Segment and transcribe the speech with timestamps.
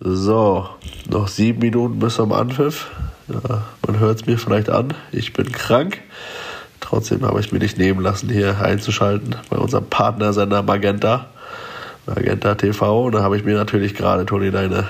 [0.00, 0.68] So,
[1.10, 2.88] noch sieben Minuten bis zum Anpfiff.
[3.26, 4.94] Ja, man hört es mir vielleicht an.
[5.10, 5.98] Ich bin krank.
[6.78, 11.26] Trotzdem habe ich mir nicht nehmen lassen, hier einzuschalten bei unserem Partnersender Magenta.
[12.06, 13.06] Magenta TV.
[13.06, 14.86] Und da habe ich mir natürlich gerade, Toni, deine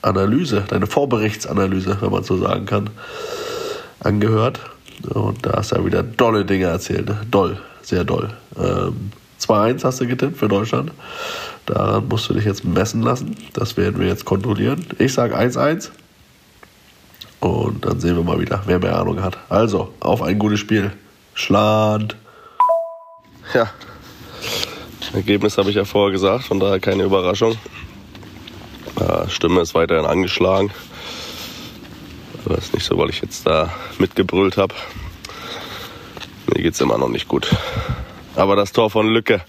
[0.00, 2.88] Analyse, deine Vorberichtsanalyse, wenn man so sagen kann,
[4.00, 4.58] angehört.
[5.10, 7.06] Und da hast du ja wieder dolle Dinge erzählt.
[7.06, 7.18] Ne?
[7.30, 8.30] Doll, sehr doll.
[8.58, 10.92] Ähm, 2-1 hast du getippt für Deutschland.
[11.66, 13.36] Daran musst du dich jetzt messen lassen.
[13.52, 14.86] Das werden wir jetzt kontrollieren.
[14.98, 15.90] Ich sage 1-1.
[17.40, 19.38] Und dann sehen wir mal wieder, wer mehr Ahnung hat.
[19.48, 20.92] Also, auf ein gutes Spiel.
[21.34, 22.16] Schland.
[23.52, 23.70] Ja.
[25.12, 27.56] Ergebnis habe ich ja vorher gesagt, von daher keine Überraschung.
[29.28, 30.70] Stimme ist weiterhin angeschlagen.
[32.44, 34.74] Aber ist nicht so, weil ich jetzt da mitgebrüllt habe.
[36.46, 37.48] Mir geht es immer noch nicht gut.
[38.36, 39.40] Aber das Tor von Lücke,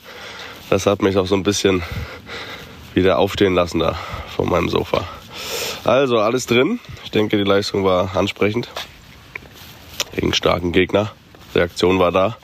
[0.70, 1.84] das hat mich auch so ein bisschen
[2.94, 3.98] wieder aufstehen lassen da
[4.36, 5.08] von meinem Sofa.
[5.84, 6.80] Also alles drin.
[7.04, 8.70] Ich denke, die Leistung war ansprechend.
[10.16, 11.12] Gegen starken Gegner.
[11.54, 12.38] Reaktion war da.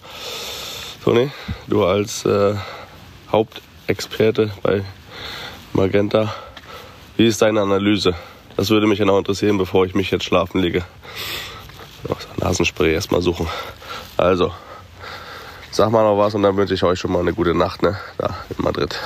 [1.04, 1.32] Toni,
[1.68, 2.56] du als äh,
[3.32, 4.84] Hauptexperte bei
[5.74, 6.34] Magenta,
[7.18, 8.14] wie ist deine Analyse?
[8.58, 10.84] Das würde mich genau interessieren, bevor ich mich jetzt schlafen lege.
[12.38, 13.48] Nasenspray erstmal suchen.
[14.18, 14.52] Also,
[15.72, 17.98] sag mal noch was und dann wünsche ich euch schon mal eine gute Nacht, ne?
[18.18, 19.00] Da in Madrid.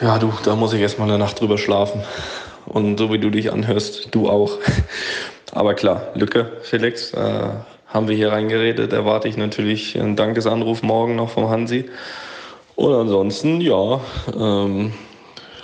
[0.00, 2.02] Ja, du, da muss ich erstmal eine Nacht drüber schlafen.
[2.66, 4.58] Und so wie du dich anhörst, du auch.
[5.52, 7.48] Aber klar, Lücke, Felix, äh,
[7.86, 8.92] haben wir hier reingeredet.
[8.92, 11.86] Erwarte ich natürlich einen Dankesanruf morgen noch vom Hansi.
[12.74, 14.00] Und ansonsten, ja,
[14.36, 14.92] ähm,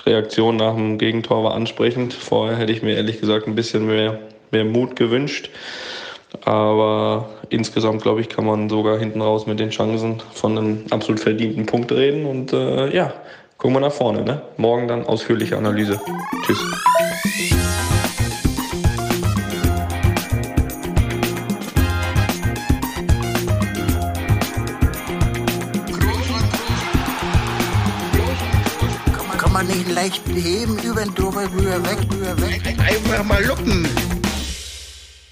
[0.07, 2.15] Reaktion nach dem Gegentor war ansprechend.
[2.15, 4.19] Vorher hätte ich mir ehrlich gesagt ein bisschen mehr,
[4.51, 5.51] mehr Mut gewünscht.
[6.45, 11.21] Aber insgesamt, glaube ich, kann man sogar hinten raus mit den Chancen von einem absolut
[11.21, 12.27] verdienten Punkt reden.
[12.27, 13.13] Und äh, ja,
[13.59, 14.23] gucken wir nach vorne.
[14.23, 14.43] Ne?
[14.57, 16.01] Morgen dann ausführliche Analyse.
[16.47, 16.59] Tschüss.
[29.39, 32.63] Kann man nicht leicht heben, über den drüber, rüber, weg, rüber, weg.
[32.79, 33.87] Einfach mal lucken.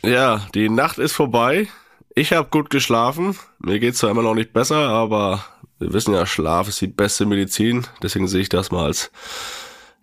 [0.03, 1.69] Ja, die Nacht ist vorbei.
[2.15, 3.39] Ich habe gut geschlafen.
[3.59, 5.45] Mir geht's zwar immer noch nicht besser, aber
[5.79, 7.87] wir wissen ja, Schlaf ist die beste Medizin.
[8.03, 9.11] Deswegen sehe ich das mal als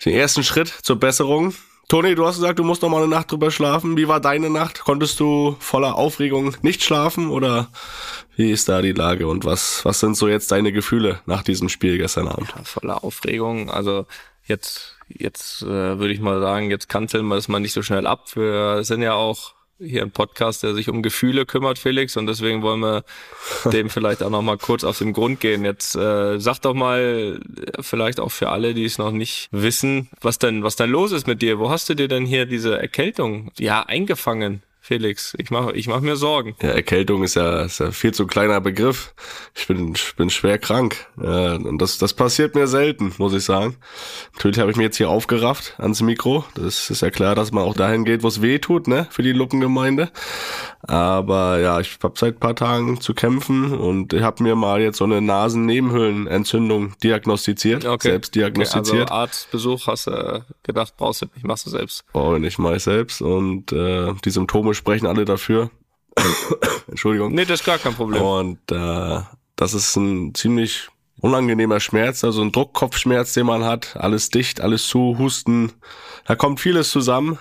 [0.06, 1.54] den ersten Schritt zur Besserung.
[1.90, 3.96] Toni, du hast gesagt, du musst noch mal eine Nacht drüber schlafen.
[3.96, 4.82] Wie war deine Nacht?
[4.82, 7.70] Konntest du voller Aufregung nicht schlafen oder
[8.36, 11.70] wie ist da die Lage und was, was sind so jetzt deine Gefühle nach diesem
[11.70, 12.54] Spiel gestern Abend?
[12.56, 13.70] Ja, voller Aufregung.
[13.72, 14.06] Also
[14.46, 18.06] jetzt, jetzt äh, würde ich mal sagen, jetzt kanzeln wir das mal nicht so schnell
[18.06, 18.36] ab.
[18.36, 22.62] Wir sind ja auch hier ein Podcast, der sich um Gefühle kümmert, Felix, und deswegen
[22.62, 23.04] wollen wir
[23.72, 25.66] dem vielleicht auch noch mal kurz auf den Grund gehen.
[25.66, 27.40] Jetzt äh, sag doch mal,
[27.80, 31.28] vielleicht auch für alle, die es noch nicht wissen, was denn, was denn los ist
[31.28, 31.60] mit dir?
[31.60, 34.64] Wo hast du dir denn hier diese Erkältung ja eingefangen?
[34.88, 36.56] Felix, ich mache ich mach mir Sorgen.
[36.62, 39.14] Ja, Erkältung ist ja, ist ja viel zu kleiner Begriff.
[39.54, 41.08] Ich bin, ich bin schwer krank.
[41.22, 43.76] Ja, und das, das passiert mir selten, muss ich sagen.
[44.36, 46.46] Natürlich habe ich mich jetzt hier aufgerafft ans Mikro.
[46.56, 49.24] Das ist ja klar, dass man auch dahin geht, wo es weh tut, ne, für
[49.24, 50.10] die Luppengemeinde.
[50.84, 55.00] Aber ja, ich habe seit paar Tagen zu kämpfen und ich habe mir mal jetzt
[55.00, 58.12] so eine Nasennebenhöhlenentzündung diagnostiziert, Okay.
[58.12, 58.88] selbst diagnostiziert.
[58.88, 62.06] Okay, also Arztbesuch hast du gedacht, brauchst du nicht, machst du selbst.
[62.14, 65.70] Brauche ich nicht mal ich selbst und äh, die Symptome sprechen alle dafür.
[66.88, 67.34] Entschuldigung.
[67.34, 68.22] Nee, das ist gar kein Problem.
[68.22, 69.20] Und äh,
[69.56, 70.88] das ist ein ziemlich
[71.20, 73.96] unangenehmer Schmerz, also ein Druckkopfschmerz, den man hat.
[73.98, 75.74] Alles dicht, alles zu, Husten.
[76.26, 77.40] Da kommt vieles zusammen.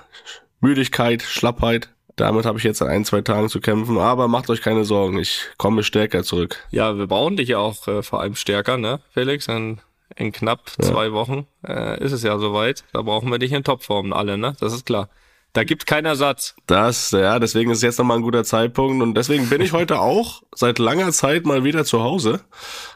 [0.61, 1.91] Müdigkeit, Schlappheit.
[2.17, 3.99] Damit habe ich jetzt in ein, zwei Tagen zu kämpfen.
[3.99, 6.65] Aber macht euch keine Sorgen, ich komme stärker zurück.
[6.71, 9.49] Ja, wir brauchen dich ja auch äh, vor allem stärker, ne, Felix?
[9.49, 9.81] In,
[10.17, 12.85] in knapp zwei Wochen äh, ist es ja soweit.
[12.95, 14.57] Da brauchen wir dich in Topform alle, ne?
[14.61, 15.11] Das ist klar.
[15.56, 16.55] Da gibt keinen Ersatz.
[16.67, 19.03] Das, ja, deswegen ist jetzt nochmal ein guter Zeitpunkt.
[19.03, 22.41] Und deswegen bin ich heute auch seit langer Zeit mal wieder zu Hause.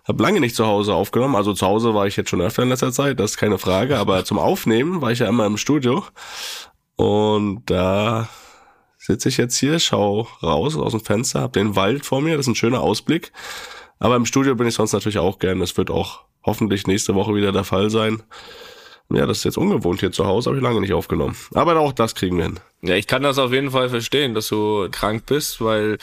[0.04, 2.68] Hab lange nicht zu Hause aufgenommen, also zu Hause war ich jetzt schon öfter in
[2.68, 6.04] letzter Zeit, das ist keine Frage, aber zum Aufnehmen war ich ja immer im Studio.
[6.96, 8.28] Und da
[8.98, 12.44] sitze ich jetzt hier, schau raus aus dem Fenster, hab den Wald vor mir, das
[12.44, 13.32] ist ein schöner Ausblick,
[13.98, 17.34] aber im Studio bin ich sonst natürlich auch gern, das wird auch hoffentlich nächste Woche
[17.34, 18.22] wieder der Fall sein.
[19.12, 21.36] Ja, das ist jetzt ungewohnt hier zu Hause, habe ich lange nicht aufgenommen.
[21.54, 22.60] Aber auch das kriegen wir hin.
[22.82, 25.98] Ja, ich kann das auf jeden Fall verstehen, dass du krank bist, weil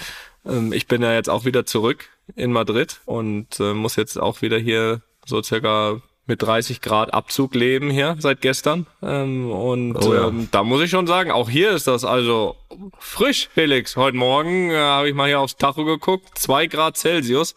[0.45, 4.41] ähm, ich bin ja jetzt auch wieder zurück in Madrid und äh, muss jetzt auch
[4.41, 8.85] wieder hier so circa mit 30 Grad Abzug leben hier seit gestern.
[9.01, 10.27] Ähm, und oh ja.
[10.27, 12.55] ähm, da muss ich schon sagen, auch hier ist das also
[12.99, 13.95] frisch, Felix.
[13.95, 17.55] Heute Morgen äh, habe ich mal hier aufs Tacho geguckt, zwei Grad Celsius.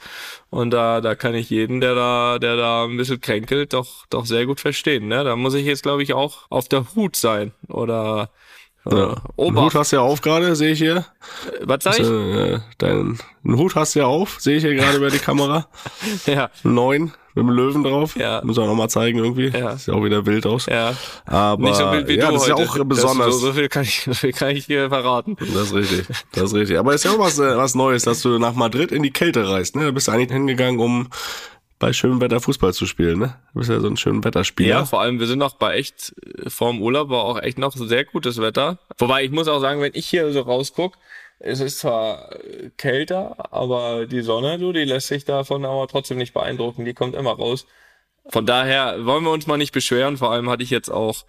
[0.50, 4.24] Und da, da kann ich jeden, der da, der da ein bisschen kränkelt, doch, doch
[4.24, 5.08] sehr gut verstehen.
[5.08, 5.24] Ne?
[5.24, 7.52] Da muss ich jetzt, glaube ich, auch auf der Hut sein.
[7.68, 8.30] Oder
[8.88, 9.14] ja.
[9.36, 9.64] Ober.
[9.64, 11.04] Hut hast du ja auf gerade, sehe ich hier.
[11.62, 12.08] Was sag ich?
[12.08, 15.66] Äh, deinen Hut hast du ja auf, sehe ich hier gerade über die Kamera.
[16.26, 16.50] ja.
[16.62, 18.16] Neun mit dem Löwen drauf.
[18.16, 18.40] Ja.
[18.44, 19.48] Muss man noch mal zeigen irgendwie.
[19.48, 19.76] Ja.
[19.76, 20.66] Sieht auch wieder wild aus.
[20.66, 20.94] Ja.
[21.26, 22.62] Aber Nicht so wild wie ja, das heute.
[22.62, 23.34] ist ja auch besonders.
[23.34, 25.36] so, so viel kann ich, so viel kann ich hier verraten.
[25.38, 26.06] Das ist richtig.
[26.32, 26.78] Das ist richtig.
[26.78, 29.48] Aber ist ja auch was, äh, was Neues, dass du nach Madrid in die Kälte
[29.48, 29.76] reist.
[29.76, 29.84] Ne?
[29.84, 31.08] Da bist du eigentlich hingegangen, um
[31.80, 33.34] bei schönem Wetter Fußball zu spielen, ne?
[33.52, 34.68] Du bist ja so ein schöner Wetterspieler.
[34.68, 36.14] Ja, vor allem, wir sind noch bei echt,
[36.46, 38.78] vorm Urlaub war auch echt noch sehr gutes Wetter.
[38.98, 40.94] Wobei ich muss auch sagen, wenn ich hier so rausguck,
[41.40, 42.36] es ist zwar
[42.76, 46.84] kälter, aber die Sonne, du, die lässt sich davon aber trotzdem nicht beeindrucken.
[46.84, 47.66] Die kommt immer raus.
[48.26, 50.18] Von daher wollen wir uns mal nicht beschweren.
[50.18, 51.24] Vor allem hatte ich jetzt auch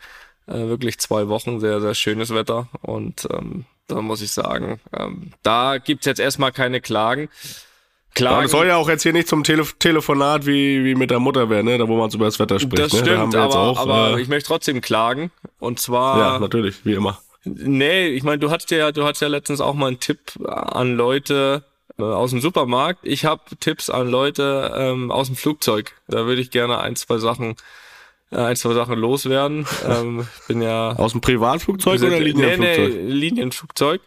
[0.48, 2.68] äh, wirklich zwei Wochen sehr, sehr schönes Wetter.
[2.82, 7.30] Und ähm, da muss ich sagen, ähm, da gibt's jetzt erstmal keine Klagen.
[8.14, 8.42] Klar.
[8.42, 11.50] Das soll ja auch jetzt hier nicht zum Tele Telefonat wie, wie mit der Mutter
[11.50, 11.78] werden, ne?
[11.78, 12.80] da wo man so über das Wetter spricht.
[12.80, 13.00] Das ne?
[13.00, 15.32] stimmt, da aber, auch, aber äh, ich möchte trotzdem klagen.
[15.60, 16.18] Und zwar.
[16.18, 17.20] Ja, natürlich, wie immer.
[17.44, 20.96] Nee, ich meine, du hattest ja, du hattest ja letztens auch mal einen Tipp an
[20.96, 21.64] Leute
[21.98, 23.00] äh, aus dem Supermarkt.
[23.04, 25.94] Ich habe Tipps an Leute ähm, aus dem Flugzeug.
[26.08, 27.56] Da würde ich gerne ein, zwei Sachen
[28.32, 29.66] äh, ein, zwei Sachen loswerden.
[29.88, 30.94] ähm, ich bin ja.
[30.98, 32.94] Aus dem Privatflugzeug oder Linienflugzeug?
[32.94, 34.02] Nee, nee, Linienflugzeug.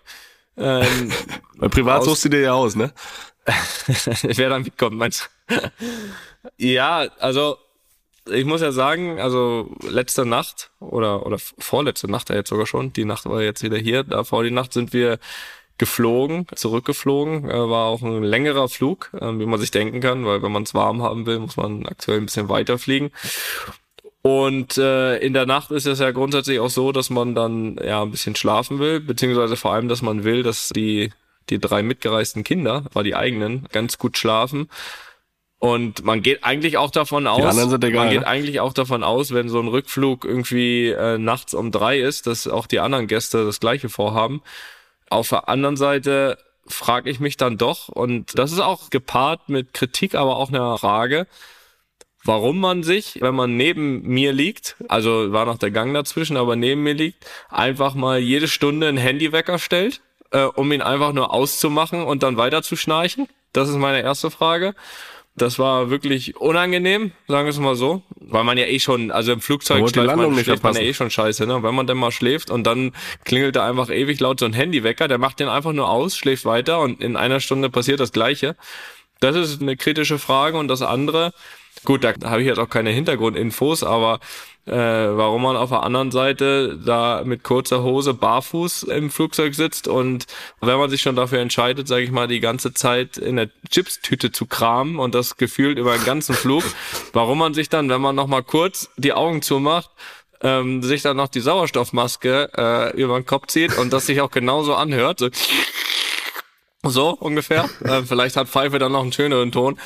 [0.56, 1.12] Ähm,
[1.56, 2.92] Bei Privat suchst du dir ja aus, ne?
[4.23, 5.31] Wer dann mitkommt, meinst
[6.56, 7.58] ja, also
[8.31, 12.93] ich muss ja sagen, also letzte Nacht oder oder vorletzte Nacht ja jetzt sogar schon,
[12.93, 15.19] die Nacht war jetzt wieder hier, da vor die Nacht sind wir
[15.76, 20.43] geflogen, zurückgeflogen, äh, war auch ein längerer Flug, äh, wie man sich denken kann, weil
[20.43, 23.11] wenn man es warm haben will, muss man aktuell ein bisschen weiter fliegen.
[24.23, 28.02] Und äh, in der Nacht ist es ja grundsätzlich auch so, dass man dann ja
[28.02, 31.11] ein bisschen schlafen will, beziehungsweise vor allem, dass man will, dass die
[31.50, 34.69] die drei mitgereisten Kinder, war die eigenen, ganz gut schlafen.
[35.58, 38.26] Und man geht eigentlich auch davon aus, egal, man geht ne?
[38.26, 42.46] eigentlich auch davon aus, wenn so ein Rückflug irgendwie äh, nachts um drei ist, dass
[42.46, 44.43] auch die anderen Gäste das gleiche vorhaben.
[45.08, 46.37] Auf der anderen Seite
[46.67, 50.76] frage ich mich dann doch, und das ist auch gepaart mit Kritik, aber auch einer
[50.76, 51.26] Frage,
[52.25, 56.56] warum man sich, wenn man neben mir liegt, also war noch der Gang dazwischen, aber
[56.56, 60.02] neben mir liegt, einfach mal jede Stunde ein Handywecker stellt
[60.34, 63.28] äh, um ihn einfach nur auszumachen und dann weiter zu schnarchen?
[63.52, 64.75] Das ist meine erste Frage.
[65.36, 69.32] Das war wirklich unangenehm, sagen wir es mal so, weil man ja eh schon, also
[69.32, 71.60] im Flugzeug schläft man, schläft man ja eh schon scheiße, ne?
[71.64, 72.92] Wenn man dann mal schläft und dann
[73.25, 76.44] klingelt da einfach ewig laut so ein Handywecker, der macht den einfach nur aus, schläft
[76.44, 78.54] weiter und in einer Stunde passiert das Gleiche.
[79.19, 81.32] Das ist eine kritische Frage und das andere,
[81.84, 84.20] gut, da habe ich jetzt auch keine Hintergrundinfos, aber
[84.66, 89.88] äh, warum man auf der anderen Seite da mit kurzer Hose barfuß im Flugzeug sitzt
[89.88, 90.26] und
[90.60, 94.32] wenn man sich schon dafür entscheidet, sage ich mal, die ganze Zeit in der Chipstüte
[94.32, 96.64] zu kramen und das gefühlt über den ganzen Flug,
[97.12, 99.90] warum man sich dann, wenn man noch mal kurz die Augen zumacht,
[100.40, 104.30] ähm, sich dann noch die Sauerstoffmaske äh, über den Kopf zieht und das sich auch
[104.30, 105.28] genauso anhört, so,
[106.82, 107.69] so ungefähr.
[107.84, 109.78] Äh, vielleicht hat Pfeife dann noch einen schöneren Ton.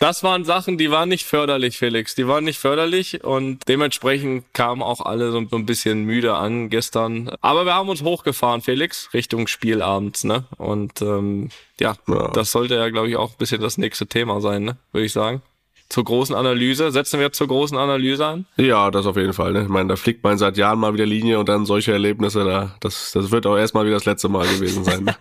[0.00, 2.14] Das waren Sachen, die waren nicht förderlich, Felix.
[2.14, 7.30] Die waren nicht förderlich und dementsprechend kamen auch alle so ein bisschen müde an gestern.
[7.40, 10.44] Aber wir haben uns hochgefahren, Felix, Richtung Spielabends, ne?
[10.56, 11.48] Und ähm,
[11.80, 12.28] ja, ja.
[12.28, 14.76] das sollte ja, glaube ich, auch ein bisschen das nächste Thema sein, ne?
[14.92, 15.42] Würde ich sagen.
[15.88, 16.90] Zur großen Analyse.
[16.92, 18.46] Setzen wir zur großen Analyse an?
[18.56, 19.54] Ja, das auf jeden Fall.
[19.54, 19.62] Ne?
[19.62, 22.76] Ich meine, da fliegt man seit Jahren mal wieder Linie und dann solche Erlebnisse da.
[22.80, 25.04] Das, das wird auch erstmal wieder das letzte Mal gewesen sein.
[25.04, 25.16] Ne?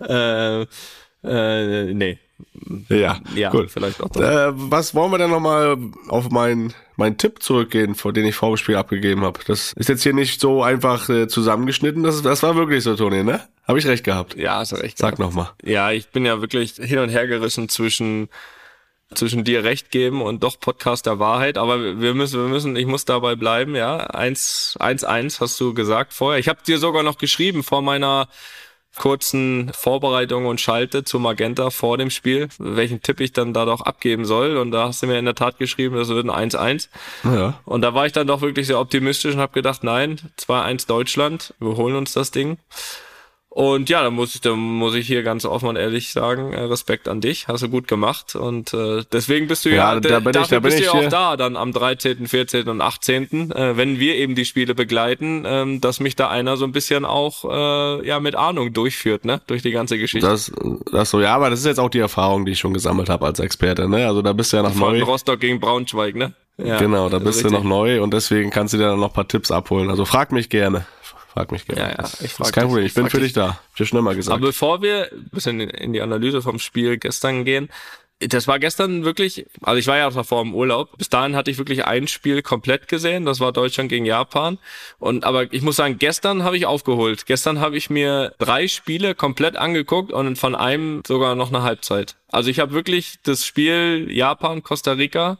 [0.64, 0.66] äh,
[1.24, 2.18] äh, nee.
[2.88, 3.70] Ja, ja gut.
[3.70, 4.14] vielleicht auch.
[4.16, 5.76] Äh, was wollen wir denn nochmal
[6.08, 9.40] auf meinen mein Tipp zurückgehen, vor den ich vor dem Spiel abgegeben habe?
[9.46, 12.02] Das ist jetzt hier nicht so einfach äh, zusammengeschnitten.
[12.02, 13.40] Das, das war wirklich so, Toni, ne?
[13.66, 14.36] Habe ich recht gehabt?
[14.36, 14.98] Ja, hast du recht.
[14.98, 15.50] Sag nochmal.
[15.62, 18.28] Ja, ich bin ja wirklich hin und her gerissen zwischen
[19.14, 22.86] zwischen dir recht geben und doch Podcast der Wahrheit, aber wir müssen, wir müssen, ich
[22.86, 23.98] muss dabei bleiben, ja.
[23.98, 26.40] Eins, eins, eins hast du gesagt vorher.
[26.40, 28.28] Ich habe dir sogar noch geschrieben vor meiner
[28.96, 33.80] kurzen Vorbereitung und Schalte zu Magenta vor dem Spiel, welchen Tipp ich dann da doch
[33.80, 34.56] abgeben soll.
[34.56, 36.88] Und da hast du mir in der Tat geschrieben, das wird ein 1-1.
[37.24, 37.60] Ja.
[37.64, 41.54] Und da war ich dann doch wirklich sehr optimistisch und habe gedacht, nein, 2-1 Deutschland,
[41.58, 42.58] wir holen uns das Ding.
[43.54, 46.62] Und ja, da muss ich, da muss ich hier ganz offen und ehrlich sagen, äh,
[46.62, 50.18] Respekt an dich, hast du gut gemacht und äh, deswegen bist du ja, ja da
[50.18, 52.68] bin ich, da bist du ja auch da dann am 13., 14.
[52.68, 56.64] und 18., äh, wenn wir eben die Spiele begleiten, äh, dass mich da einer so
[56.64, 60.26] ein bisschen auch äh, ja mit Ahnung durchführt, ne, durch die ganze Geschichte.
[60.26, 60.50] Das,
[60.90, 63.24] das so, ja, aber das ist jetzt auch die Erfahrung, die ich schon gesammelt habe
[63.24, 64.08] als Experte, ne?
[64.08, 65.00] Also da bist du ja noch neu.
[65.04, 66.34] Rostock gegen Braunschweig, ne?
[66.56, 67.52] Ja, genau, da bist richtig.
[67.52, 69.90] du noch neu und deswegen kannst du dir dann noch ein paar Tipps abholen.
[69.90, 70.86] Also frag mich gerne.
[71.34, 71.80] Frag mich gerne.
[71.80, 73.58] Ja, ja, ich frag das ist kein Problem, ich bin für dich da.
[73.74, 74.36] Ich habe schon immer gesagt.
[74.36, 77.68] Aber bevor wir ein bisschen in die Analyse vom Spiel gestern gehen,
[78.20, 80.96] das war gestern wirklich, also ich war ja auch davor im Urlaub.
[80.96, 83.24] Bis dahin hatte ich wirklich ein Spiel komplett gesehen.
[83.24, 84.58] Das war Deutschland gegen Japan.
[85.00, 87.26] Und aber ich muss sagen, gestern habe ich aufgeholt.
[87.26, 92.14] Gestern habe ich mir drei Spiele komplett angeguckt und von einem sogar noch eine Halbzeit.
[92.28, 95.38] Also ich habe wirklich das Spiel Japan Costa Rica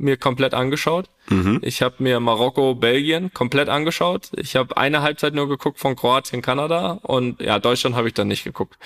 [0.00, 1.08] mir komplett angeschaut.
[1.28, 1.60] Mhm.
[1.62, 4.30] Ich habe mir Marokko, Belgien komplett angeschaut.
[4.36, 8.28] Ich habe eine Halbzeit nur geguckt von Kroatien, Kanada und ja, Deutschland habe ich dann
[8.28, 8.78] nicht geguckt.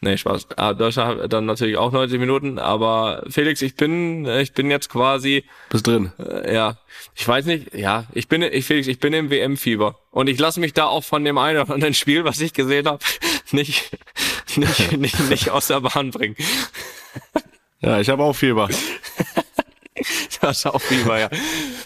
[0.00, 0.48] Nee, Spaß.
[0.56, 4.88] Ah, Deutschland hat dann natürlich auch 90 Minuten, aber Felix, ich bin ich bin jetzt
[4.88, 6.12] quasi Bist drin.
[6.18, 6.78] Äh, ja,
[7.14, 10.60] ich weiß nicht, ja, ich bin ich Felix, ich bin im WM-Fieber und ich lasse
[10.60, 13.04] mich da auch von dem einen oder anderen Spiel, was ich gesehen habe,
[13.50, 13.90] nicht
[14.56, 16.36] nicht, nicht nicht aus der Bahn bringen.
[17.80, 18.68] Ja, ich habe auch Fieber.
[20.50, 21.28] das Schauspieler, ja.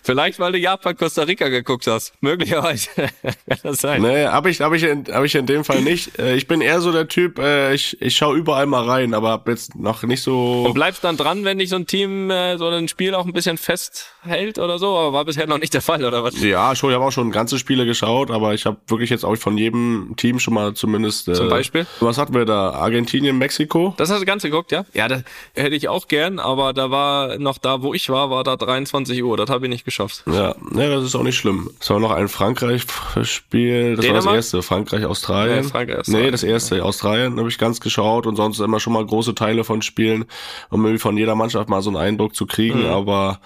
[0.02, 2.12] Vielleicht, weil du Japan, Costa Rica geguckt hast.
[2.20, 2.88] Möglicherweise.
[2.96, 4.02] Kann das sein?
[4.02, 6.18] Nee, hab ich, hab ich, in, hab ich in dem Fall nicht.
[6.18, 9.30] Äh, ich bin eher so der Typ, äh, ich, ich schau überall mal rein, aber
[9.30, 10.64] hab jetzt noch nicht so.
[10.66, 13.32] Und bleibst dann dran, wenn dich so ein Team äh, so ein Spiel auch ein
[13.32, 16.40] bisschen festhält oder so, aber war bisher noch nicht der Fall, oder was?
[16.42, 19.36] Ja, schon, ich habe auch schon ganze Spiele geschaut, aber ich habe wirklich jetzt auch
[19.36, 21.34] von jedem Team schon mal zumindest.
[21.34, 21.86] Zum Beispiel?
[22.00, 22.70] Was hatten wir da?
[22.70, 23.94] Argentinien, Mexiko?
[23.96, 24.84] Das hast du ganz geguckt, ja?
[24.92, 25.22] Ja, das
[25.54, 29.22] hätte ich auch gern, aber da war noch da, wo ich war, war da 23
[29.22, 29.36] Uhr.
[29.36, 30.24] Das habe ich nicht geschafft.
[30.26, 31.70] Ja, ja, das ist auch nicht schlimm.
[31.80, 33.96] Es war noch ein Frankreich-Spiel.
[33.96, 34.24] Das Dänemark?
[34.24, 34.62] war das erste.
[34.62, 35.62] Frankreich-Australien.
[35.62, 36.24] Nee, Frankreich, Australien.
[36.26, 36.76] Nee, das erste.
[36.76, 36.82] Ja.
[36.84, 40.24] Australien habe ich ganz geschaut und sonst immer schon mal große Teile von Spielen,
[40.70, 42.80] um irgendwie von jeder Mannschaft mal so einen Eindruck zu kriegen.
[42.80, 42.90] Mhm.
[42.90, 43.40] Aber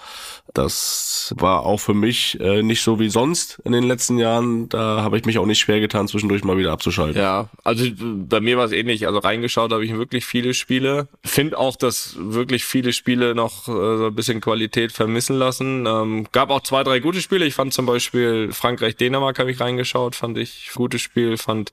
[0.53, 4.67] das war auch für mich äh, nicht so wie sonst in den letzten Jahren.
[4.69, 7.21] Da habe ich mich auch nicht schwer getan, zwischendurch mal wieder abzuschalten.
[7.21, 9.07] Ja, also bei mir war es ähnlich.
[9.07, 11.07] Also reingeschaut habe ich wirklich viele Spiele.
[11.23, 15.85] Finde auch, dass wirklich viele Spiele noch äh, so ein bisschen Qualität vermissen lassen.
[15.85, 17.45] Ähm, gab auch zwei, drei gute Spiele.
[17.45, 21.71] Ich fand zum Beispiel Frankreich-Dänemark habe ich reingeschaut, fand ich gutes Spiel, fand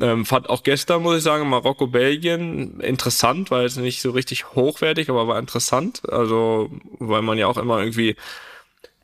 [0.00, 5.10] ähm, fand auch gestern, muss ich sagen, Marokko-Belgien interessant, weil es nicht so richtig hochwertig,
[5.10, 6.02] aber war interessant.
[6.10, 8.16] Also, weil man ja auch immer irgendwie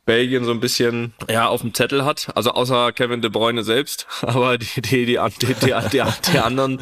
[0.05, 4.07] Belgien so ein bisschen ja auf dem Zettel hat, also außer Kevin De Bruyne selbst,
[4.21, 6.79] aber die die die die, die, die, die anderen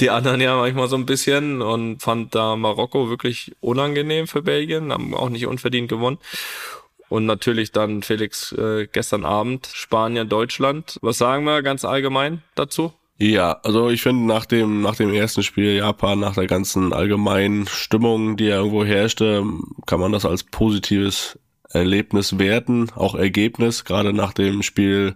[0.00, 4.92] die anderen ja manchmal so ein bisschen und fand da Marokko wirklich unangenehm für Belgien,
[4.92, 6.18] haben auch nicht unverdient gewonnen.
[7.10, 10.98] Und natürlich dann Felix äh, gestern Abend Spanien Deutschland.
[11.00, 12.92] Was sagen wir ganz allgemein dazu?
[13.16, 17.68] Ja, also ich finde nach dem, nach dem ersten Spiel Japan, nach der ganzen allgemeinen
[17.68, 19.44] Stimmung, die ja irgendwo herrschte,
[19.86, 21.38] kann man das als positives
[21.70, 25.14] Erlebnis werten, auch Ergebnis, gerade nach dem Spiel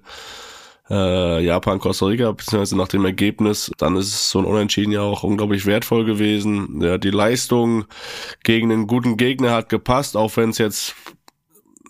[0.91, 5.25] äh, Japan, Costa Rica, beziehungsweise nach dem Ergebnis, dann ist so ein Unentschieden ja auch
[5.25, 6.81] unglaublich wertvoll gewesen.
[6.81, 7.85] Ja, die Leistung
[8.45, 10.95] gegen einen guten Gegner hat gepasst, auch wenn es jetzt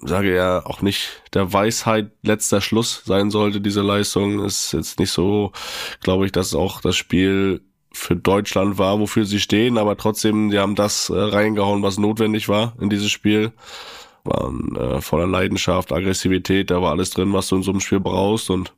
[0.03, 4.45] sage ja auch nicht der Weisheit letzter Schluss sein sollte, diese Leistung.
[4.45, 5.53] Ist jetzt nicht so,
[6.01, 7.63] glaube ich, dass auch das Spiel
[7.93, 12.49] für Deutschland war, wofür sie stehen, aber trotzdem, die haben das äh, reingehauen, was notwendig
[12.49, 13.53] war in dieses Spiel.
[14.25, 18.01] Waren äh, voller Leidenschaft, Aggressivität, da war alles drin, was du in so einem Spiel
[18.01, 18.73] brauchst und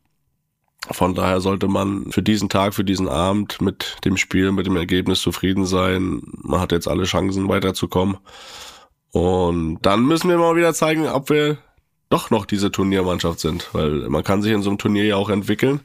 [0.90, 4.76] von daher sollte man für diesen Tag, für diesen Abend mit dem Spiel, mit dem
[4.76, 6.22] Ergebnis zufrieden sein.
[6.42, 8.16] Man hat jetzt alle Chancen weiterzukommen.
[9.12, 11.58] Und dann müssen wir mal wieder zeigen, ob wir
[12.10, 15.30] doch noch diese Turniermannschaft sind, weil man kann sich in so einem Turnier ja auch
[15.30, 15.80] entwickeln.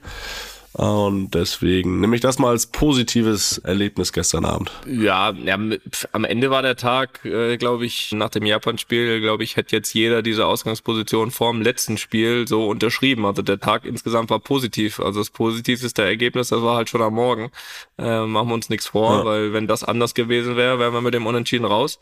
[0.74, 4.74] Und deswegen nehme ich das mal als positives Erlebnis gestern Abend.
[4.86, 5.58] Ja, ja
[6.12, 9.94] am Ende war der Tag, äh, glaube ich, nach dem Japan-Spiel, glaube ich, hätte jetzt
[9.94, 13.26] jeder diese Ausgangsposition vorm letzten Spiel so unterschrieben.
[13.26, 15.00] Also der Tag insgesamt war positiv.
[15.00, 17.52] Also das Positivste Ergebnis, das war halt schon am Morgen.
[17.98, 19.26] Äh, machen wir uns nichts vor, ja.
[19.26, 22.00] weil wenn das anders gewesen wäre, wären wir mit dem Unentschieden raus.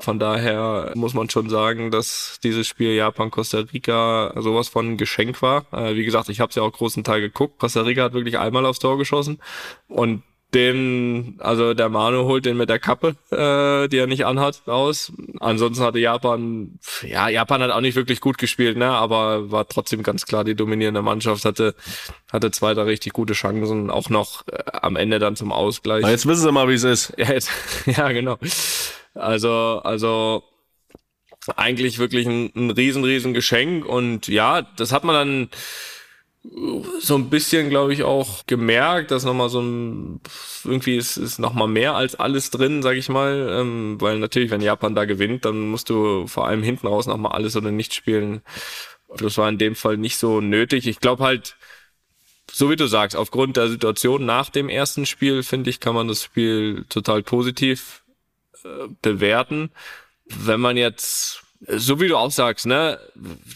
[0.00, 5.42] Von daher muss man schon sagen, dass dieses Spiel Japan-Costa Rica sowas von ein Geschenk
[5.42, 5.66] war.
[5.72, 7.58] Äh, wie gesagt, ich habe es ja auch großen Teil geguckt.
[7.58, 9.40] Costa Rica hat wirklich einmal aufs Tor geschossen
[9.88, 10.22] und
[10.54, 15.12] den, also der Manu holt den mit der Kappe, äh, die er nicht anhat, aus.
[15.38, 20.02] Ansonsten hatte Japan, ja, Japan hat auch nicht wirklich gut gespielt, ne, aber war trotzdem
[20.02, 21.74] ganz klar die dominierende Mannschaft, hatte,
[22.32, 26.02] hatte zwei da richtig gute Chancen, auch noch äh, am Ende dann zum Ausgleich.
[26.02, 27.12] Na, jetzt wissen Sie mal, wie es ist.
[27.20, 27.50] Ja, jetzt,
[27.84, 28.38] ja, genau.
[29.14, 30.42] Also, also
[31.56, 33.84] eigentlich wirklich ein, ein riesen, riesen Geschenk.
[33.84, 35.48] Und ja, das hat man dann
[37.00, 40.20] so ein bisschen, glaube ich, auch gemerkt, dass nochmal so ein,
[40.64, 44.62] irgendwie ist, ist nochmal mehr als alles drin, sag ich mal, ähm, weil natürlich, wenn
[44.62, 48.40] Japan da gewinnt, dann musst du vor allem hinten raus nochmal alles oder nicht spielen.
[49.18, 50.86] Das war in dem Fall nicht so nötig.
[50.86, 51.56] Ich glaube halt,
[52.50, 56.08] so wie du sagst, aufgrund der Situation nach dem ersten Spiel, finde ich, kann man
[56.08, 58.02] das Spiel total positiv
[58.64, 59.70] äh, bewerten.
[60.24, 62.98] Wenn man jetzt so wie du auch sagst, ne,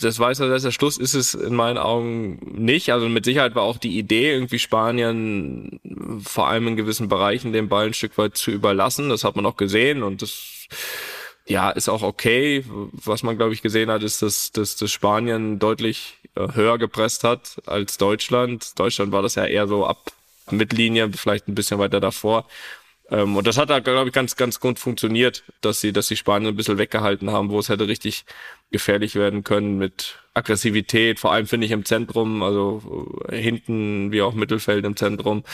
[0.03, 2.93] das weiß er, der Schluss ist es in meinen Augen nicht.
[2.93, 5.81] Also mit Sicherheit war auch die Idee, irgendwie Spanien
[6.23, 9.09] vor allem in gewissen Bereichen den Ball ein Stück weit zu überlassen.
[9.09, 10.69] Das hat man auch gesehen und das
[11.47, 12.65] ja ist auch okay.
[12.93, 17.25] Was man glaube ich gesehen hat, ist, dass, dass, dass Spanien deutlich äh, höher gepresst
[17.25, 18.79] hat als Deutschland.
[18.79, 20.13] Deutschland war das ja eher so ab
[20.51, 22.47] Mittellinie, vielleicht ein bisschen weiter davor.
[23.11, 26.17] Ähm, und das hat da, glaube ich, ganz, ganz gut funktioniert, dass sie, dass sie
[26.17, 28.25] Spanien ein bisschen weggehalten haben, wo es hätte richtig
[28.71, 34.23] gefährlich werden können mit Aggressivität, vor allem finde ich im Zentrum, also äh, hinten wie
[34.23, 35.45] auch Mittelfeld im Zentrum,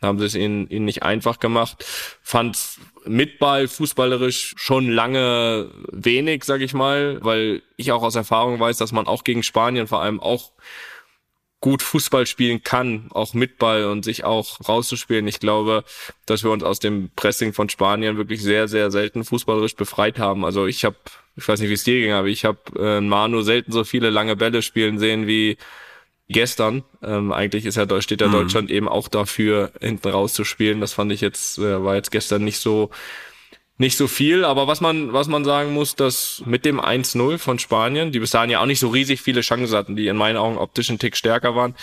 [0.00, 1.84] haben sie es ihnen, ihnen nicht einfach gemacht.
[2.22, 8.60] Fand mit Ball fußballerisch schon lange wenig, sag ich mal, weil ich auch aus Erfahrung
[8.60, 10.52] weiß, dass man auch gegen Spanien vor allem auch
[11.60, 15.26] gut Fußball spielen kann, auch mit Ball und sich auch rauszuspielen.
[15.26, 15.84] Ich glaube,
[16.24, 20.44] dass wir uns aus dem Pressing von Spanien wirklich sehr, sehr selten fußballerisch befreit haben.
[20.44, 20.96] Also ich habe,
[21.36, 24.10] ich weiß nicht, wie es dir ging, aber ich habe äh, Manu selten so viele
[24.10, 25.56] lange Bälle spielen sehen wie
[26.28, 26.84] gestern.
[27.02, 28.32] Ähm, eigentlich ist ja steht ja mhm.
[28.32, 30.80] Deutschland eben auch dafür, hinten rauszuspielen.
[30.80, 32.90] Das fand ich jetzt, äh, war jetzt gestern nicht so
[33.78, 37.60] nicht so viel, aber was man, was man sagen muss, dass mit dem 1-0 von
[37.60, 40.36] Spanien, die bis dahin ja auch nicht so riesig viele Chancen hatten, die in meinen
[40.36, 41.76] Augen optisch einen Tick stärker waren,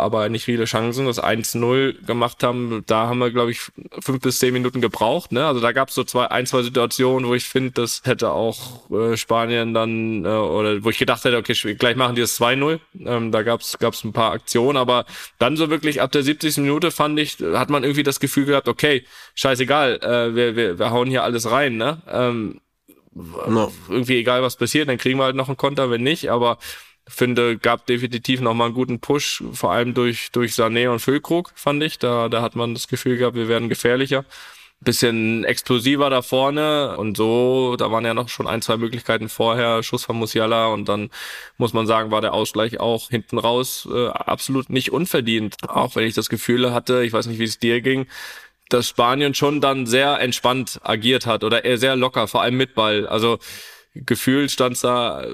[0.00, 3.60] aber nicht viele Chancen, das 1-0 gemacht haben, da haben wir, glaube ich,
[4.00, 5.32] fünf bis zehn Minuten gebraucht.
[5.32, 5.46] Ne?
[5.46, 8.90] Also da gab es so zwei, ein, zwei Situationen, wo ich finde, das hätte auch
[8.90, 12.80] äh, Spanien dann, äh, oder wo ich gedacht hätte, okay, gleich machen die das 2-0.
[13.04, 15.04] Ähm, da gab es ein paar Aktionen, aber
[15.38, 16.58] dann so wirklich ab der 70.
[16.58, 19.04] Minute fand ich, hat man irgendwie das Gefühl gehabt, okay,
[19.34, 21.76] scheißegal, äh, wir, wir, wir hauen hier alles rein.
[21.76, 22.02] Ne?
[22.08, 22.60] Ähm,
[23.12, 23.72] no.
[23.88, 26.58] Irgendwie egal, was passiert, dann kriegen wir halt noch einen Konter, wenn nicht, aber
[27.10, 31.82] finde, gab definitiv nochmal einen guten Push, vor allem durch, durch Sané und Füllkrug, fand
[31.82, 31.98] ich.
[31.98, 34.24] Da, da hat man das Gefühl gehabt, wir werden gefährlicher.
[34.82, 39.82] Bisschen explosiver da vorne und so, da waren ja noch schon ein, zwei Möglichkeiten vorher,
[39.82, 41.10] Schuss von Musiala und dann
[41.58, 45.56] muss man sagen, war der Ausgleich auch hinten raus äh, absolut nicht unverdient.
[45.68, 48.06] Auch wenn ich das Gefühl hatte, ich weiß nicht, wie es dir ging,
[48.70, 52.74] dass Spanien schon dann sehr entspannt agiert hat oder eher sehr locker, vor allem mit
[52.74, 53.06] Ball.
[53.06, 53.38] Also
[53.94, 55.24] gefühlt stand da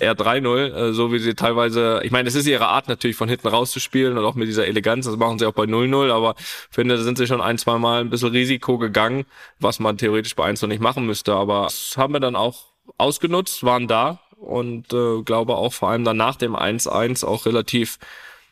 [0.00, 3.28] eher 3-0, äh, so wie sie teilweise, ich meine, es ist ihre Art natürlich von
[3.28, 6.34] hinten rauszuspielen und auch mit dieser Eleganz, das machen sie auch bei 0-0, aber
[6.70, 9.24] finde, da sind sie schon ein, zwei Mal ein bisschen Risiko gegangen,
[9.60, 12.66] was man theoretisch bei 1 noch nicht machen müsste, aber das haben wir dann auch
[12.98, 17.98] ausgenutzt, waren da und äh, glaube auch vor allem dann nach dem 1-1 auch relativ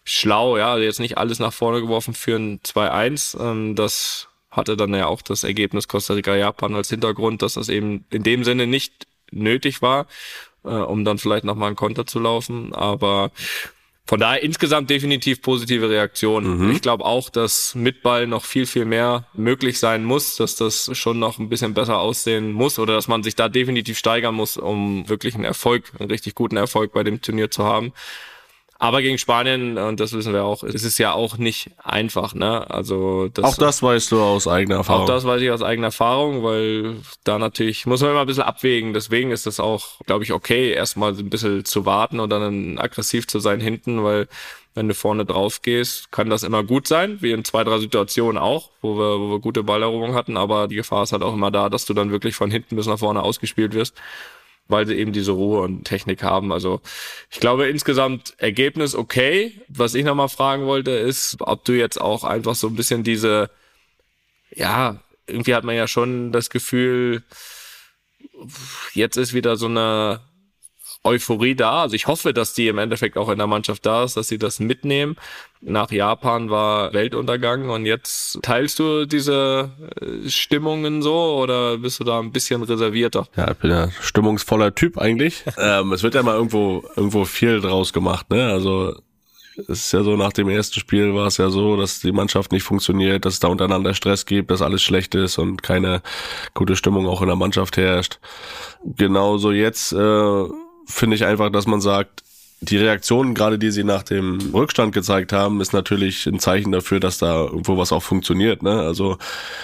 [0.05, 4.77] schlau, ja, also jetzt nicht alles nach vorne geworfen für ein 2-1, ähm, das hatte
[4.77, 8.67] dann ja auch das Ergebnis Costa Rica-Japan als Hintergrund, dass das eben in dem Sinne
[8.67, 10.07] nicht nötig war,
[10.65, 12.75] äh, um dann vielleicht nochmal einen Konter zu laufen.
[12.75, 13.31] Aber
[14.11, 16.59] von daher insgesamt definitiv positive Reaktionen.
[16.59, 16.71] Mhm.
[16.73, 20.91] Ich glaube auch, dass mit Ball noch viel, viel mehr möglich sein muss, dass das
[20.99, 24.57] schon noch ein bisschen besser aussehen muss oder dass man sich da definitiv steigern muss,
[24.57, 27.93] um wirklich einen Erfolg, einen richtig guten Erfolg bei dem Turnier zu haben.
[28.83, 32.69] Aber gegen Spanien, und das wissen wir auch, ist es ja auch nicht einfach, ne?
[32.71, 35.03] Also das, Auch das weißt du aus eigener Erfahrung.
[35.03, 38.43] Auch das weiß ich aus eigener Erfahrung, weil da natürlich muss man immer ein bisschen
[38.43, 38.95] abwägen.
[38.95, 43.27] Deswegen ist es auch, glaube ich, okay, erstmal ein bisschen zu warten und dann aggressiv
[43.27, 44.29] zu sein hinten, weil
[44.75, 48.39] wenn du vorne drauf gehst, kann das immer gut sein, wie in zwei, drei Situationen
[48.39, 51.51] auch, wo wir, wo wir gute Balleroberung hatten, aber die Gefahr ist halt auch immer
[51.51, 53.95] da, dass du dann wirklich von hinten bis nach vorne ausgespielt wirst
[54.71, 56.53] weil sie eben diese Ruhe und Technik haben.
[56.53, 56.81] Also
[57.31, 59.61] ich glaube insgesamt Ergebnis okay.
[59.69, 63.51] Was ich nochmal fragen wollte, ist, ob du jetzt auch einfach so ein bisschen diese,
[64.55, 67.23] ja, irgendwie hat man ja schon das Gefühl,
[68.95, 70.21] jetzt ist wieder so eine
[71.03, 71.83] Euphorie da.
[71.83, 74.39] Also ich hoffe, dass die im Endeffekt auch in der Mannschaft da ist, dass sie
[74.39, 75.17] das mitnehmen.
[75.63, 82.05] Nach Japan war Weltuntergang und jetzt teilst du diese äh, Stimmungen so oder bist du
[82.05, 83.27] da ein bisschen reservierter?
[83.37, 85.45] Ja, ich bin ja stimmungsvoller Typ eigentlich.
[85.59, 88.51] ähm, es wird ja mal irgendwo irgendwo viel draus gemacht, ne?
[88.51, 88.95] Also
[89.57, 92.53] es ist ja so, nach dem ersten Spiel war es ja so, dass die Mannschaft
[92.53, 96.03] nicht funktioniert, dass es da untereinander Stress gibt, dass alles schlecht ist und keine
[96.55, 98.19] gute Stimmung auch in der Mannschaft herrscht.
[98.85, 100.45] Genauso jetzt äh,
[100.91, 102.23] finde ich einfach, dass man sagt,
[102.63, 107.01] die Reaktionen, gerade die sie nach dem Rückstand gezeigt haben, ist natürlich ein Zeichen dafür,
[107.01, 108.63] dass da irgendwo was auch funktioniert.
[108.63, 108.81] Ne?
[108.81, 109.17] Also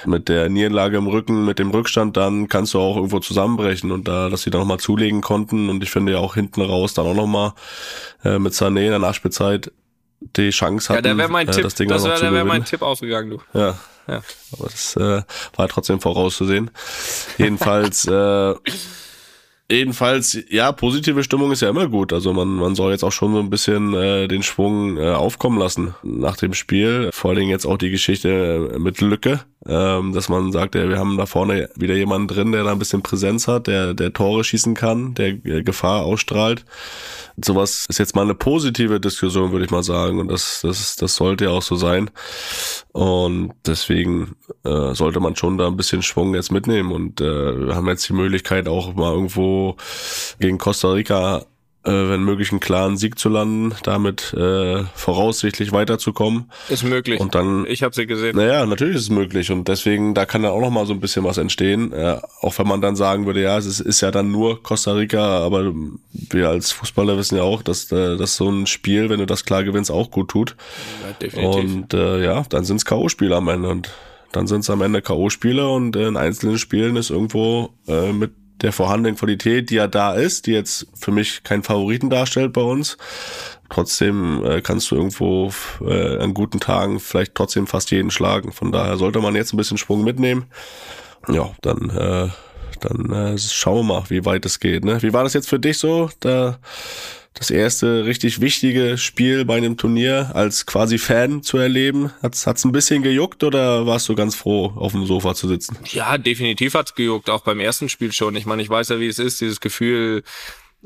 [0.06, 4.08] mit der Niederlage im Rücken, mit dem Rückstand, dann kannst du auch irgendwo zusammenbrechen und
[4.08, 7.06] da, dass sie da nochmal zulegen konnten und ich finde ja auch hinten raus dann
[7.06, 7.52] auch nochmal
[8.24, 9.70] äh, mit Sané in der Nachspielzeit
[10.20, 12.46] die Chance hatten, ja, da wäre mein, äh, Tipp, das Ding das wär, da wär
[12.46, 12.64] mein.
[12.64, 13.58] Tipp aufgegangen, du.
[13.58, 13.78] Ja.
[14.08, 14.22] Ja.
[14.52, 15.22] Aber das äh,
[15.56, 16.70] war trotzdem vorauszusehen.
[17.38, 18.54] Jedenfalls, äh,
[19.70, 22.12] jedenfalls, ja, positive Stimmung ist ja immer gut.
[22.12, 25.58] Also man, man soll jetzt auch schon so ein bisschen äh, den Schwung äh, aufkommen
[25.58, 27.10] lassen nach dem Spiel.
[27.12, 30.88] Vor allen Dingen jetzt auch die Geschichte äh, mit Lücke, ähm, dass man sagt, ja,
[30.88, 34.12] wir haben da vorne wieder jemanden drin, der da ein bisschen Präsenz hat, der, der
[34.12, 36.64] Tore schießen kann, der äh, Gefahr ausstrahlt.
[37.42, 40.20] Sowas ist jetzt mal eine positive Diskussion, würde ich mal sagen.
[40.20, 42.10] Und das, das, das sollte ja auch so sein.
[42.92, 46.92] Und deswegen äh, sollte man schon da ein bisschen Schwung jetzt mitnehmen.
[46.92, 49.76] Und äh, wir haben jetzt die Möglichkeit, auch mal irgendwo
[50.38, 51.44] gegen Costa Rica,
[51.86, 56.50] äh, wenn möglich, einen klaren Sieg zu landen, damit äh, voraussichtlich weiterzukommen.
[56.68, 57.20] Ist möglich.
[57.20, 58.36] Und dann ich habe sie gesehen.
[58.36, 61.00] naja, natürlich ist es möglich und deswegen, da kann dann auch noch mal so ein
[61.00, 61.92] bisschen was entstehen.
[61.92, 64.92] Äh, auch wenn man dann sagen würde, ja, es ist, ist ja dann nur Costa
[64.92, 65.72] Rica, aber
[66.12, 69.44] wir als Fußballer wissen ja auch, dass, äh, dass so ein Spiel, wenn du das
[69.44, 70.56] klar gewinnst, auch gut tut.
[71.06, 71.74] Ja, definitiv.
[71.74, 73.90] Und äh, ja, dann sind es K.O.-Spiele am Ende und
[74.32, 78.72] dann sind es am Ende K.O.-Spiele und in einzelnen Spielen ist irgendwo äh, mit der
[78.72, 82.96] vorhandenen Qualität, die ja da ist, die jetzt für mich keinen Favoriten darstellt bei uns,
[83.68, 88.52] trotzdem äh, kannst du irgendwo äh, an guten Tagen vielleicht trotzdem fast jeden schlagen.
[88.52, 90.46] Von daher sollte man jetzt ein bisschen Schwung mitnehmen.
[91.28, 92.28] Ja, dann äh,
[92.80, 94.84] dann äh, schauen wir mal, wie weit es geht.
[94.84, 95.02] Ne?
[95.02, 96.10] Wie war das jetzt für dich so?
[96.20, 96.58] Da,
[97.38, 102.10] das erste richtig wichtige Spiel bei einem Turnier als quasi Fan zu erleben?
[102.22, 105.76] Hat's hat's ein bisschen gejuckt oder warst du ganz froh, auf dem Sofa zu sitzen?
[105.84, 108.36] Ja, definitiv hat's gejuckt, auch beim ersten Spiel schon.
[108.36, 110.22] Ich meine, ich weiß ja, wie es ist, dieses Gefühl,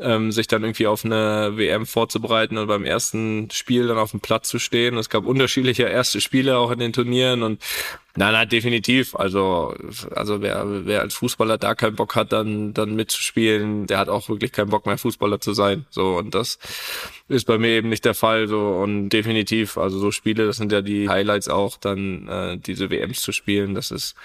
[0.01, 4.21] ähm, sich dann irgendwie auf eine WM vorzubereiten und beim ersten Spiel dann auf dem
[4.21, 4.97] Platz zu stehen.
[4.97, 7.61] Es gab unterschiedliche erste Spiele auch in den Turnieren und
[8.17, 9.15] Nein, nein, definitiv.
[9.15, 9.75] Also,
[10.11, 14.29] also wer, wer als Fußballer da keinen Bock hat, dann, dann mitzuspielen, der hat auch
[14.29, 15.87] wirklich keinen Bock mehr Fußballer zu sein.
[15.91, 16.59] So, und das
[17.29, 18.49] ist bei mir eben nicht der Fall.
[18.49, 22.91] So, und definitiv, also so Spiele, das sind ja die Highlights auch, dann äh, diese
[22.91, 24.17] WMs zu spielen, das ist,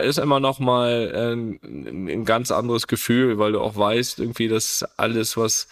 [0.00, 4.84] ist immer noch mal äh, ein ganz anderes Gefühl, weil du auch weißt, irgendwie, dass
[4.96, 5.68] alles, was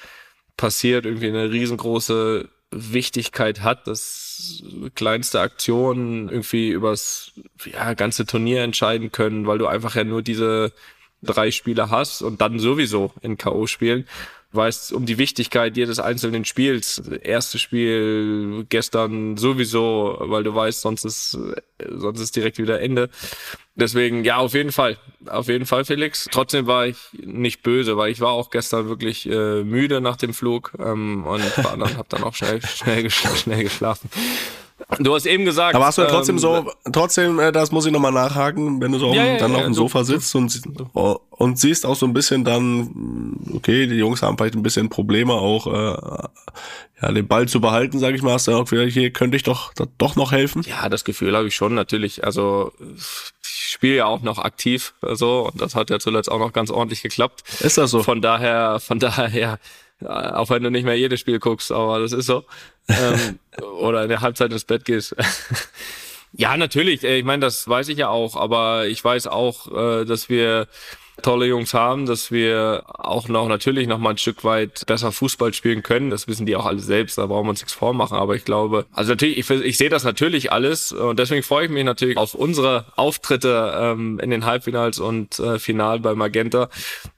[0.57, 4.63] passiert, irgendwie eine riesengroße Wichtigkeit hat, dass
[4.95, 7.33] kleinste Aktionen irgendwie übers
[7.65, 10.73] ja, ganze Turnier entscheiden können, weil du einfach ja nur diese
[11.23, 13.67] drei Spiele hast und dann sowieso in K.O.
[13.67, 14.07] spielen.
[14.59, 17.01] Weißt um die Wichtigkeit jedes einzelnen Spiels.
[17.23, 21.39] Erstes Spiel gestern sowieso, weil du weißt, sonst ist,
[21.89, 23.09] sonst ist direkt wieder Ende.
[23.77, 24.99] Deswegen, ja, auf jeden Fall.
[25.27, 26.27] Auf jeden Fall, Felix.
[26.33, 30.35] Trotzdem war ich nicht böse, weil ich war auch gestern wirklich äh, müde nach dem
[30.35, 34.11] Flug ähm, und war dann, hab dann auch schnell, schnell, geschl schnell geschlafen.
[35.01, 35.75] Du hast eben gesagt.
[35.75, 38.93] Aber hast du ja trotzdem ähm, so, trotzdem, äh, das muss ich nochmal nachhaken, wenn
[38.93, 40.63] du so Ja, ja, dann ja, auf dem so- Sofa sitzt und,
[41.31, 45.35] und siehst auch so ein bisschen dann, okay, die Jungs haben vielleicht ein bisschen Probleme
[45.35, 46.29] auch, äh,
[47.03, 49.43] ja, den Ball zu behalten, sag ich mal, hast du auch wieder, hier könnte ich
[49.43, 50.63] doch, doch noch helfen.
[50.69, 52.25] Ja, das Gefühl habe ich schon natürlich.
[52.25, 56.53] Also ich spiele ja auch noch aktiv so und das hat ja zuletzt auch noch
[56.53, 57.43] ganz ordentlich geklappt.
[57.61, 58.03] Ist das so?
[58.03, 59.59] Von daher, von daher, ja,
[60.05, 62.45] auch wenn du nicht mehr jedes Spiel guckst, aber das ist so.
[62.89, 63.39] ähm,
[63.81, 65.15] oder in der Halbzeit ins Bett gehst.
[66.33, 67.05] ja, natürlich.
[67.05, 70.69] äh, Ich meine, das weiß ich ja auch, aber ich weiß auch, äh, dass wir
[71.23, 75.53] tolle Jungs haben, dass wir auch noch natürlich noch mal ein Stück weit besser Fußball
[75.53, 76.11] spielen können.
[76.11, 78.17] Das wissen die auch alle selbst, da brauchen wir uns nichts vormachen.
[78.17, 81.71] Aber ich glaube, also natürlich, ich, ich sehe das natürlich alles und deswegen freue ich
[81.71, 86.69] mich natürlich auf unsere Auftritte ähm, in den Halbfinals und äh, Final bei Magenta,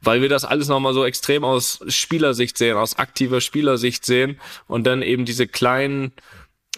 [0.01, 4.87] weil wir das alles nochmal so extrem aus Spielersicht sehen, aus aktiver Spielersicht sehen und
[4.87, 6.13] dann eben diese kleinen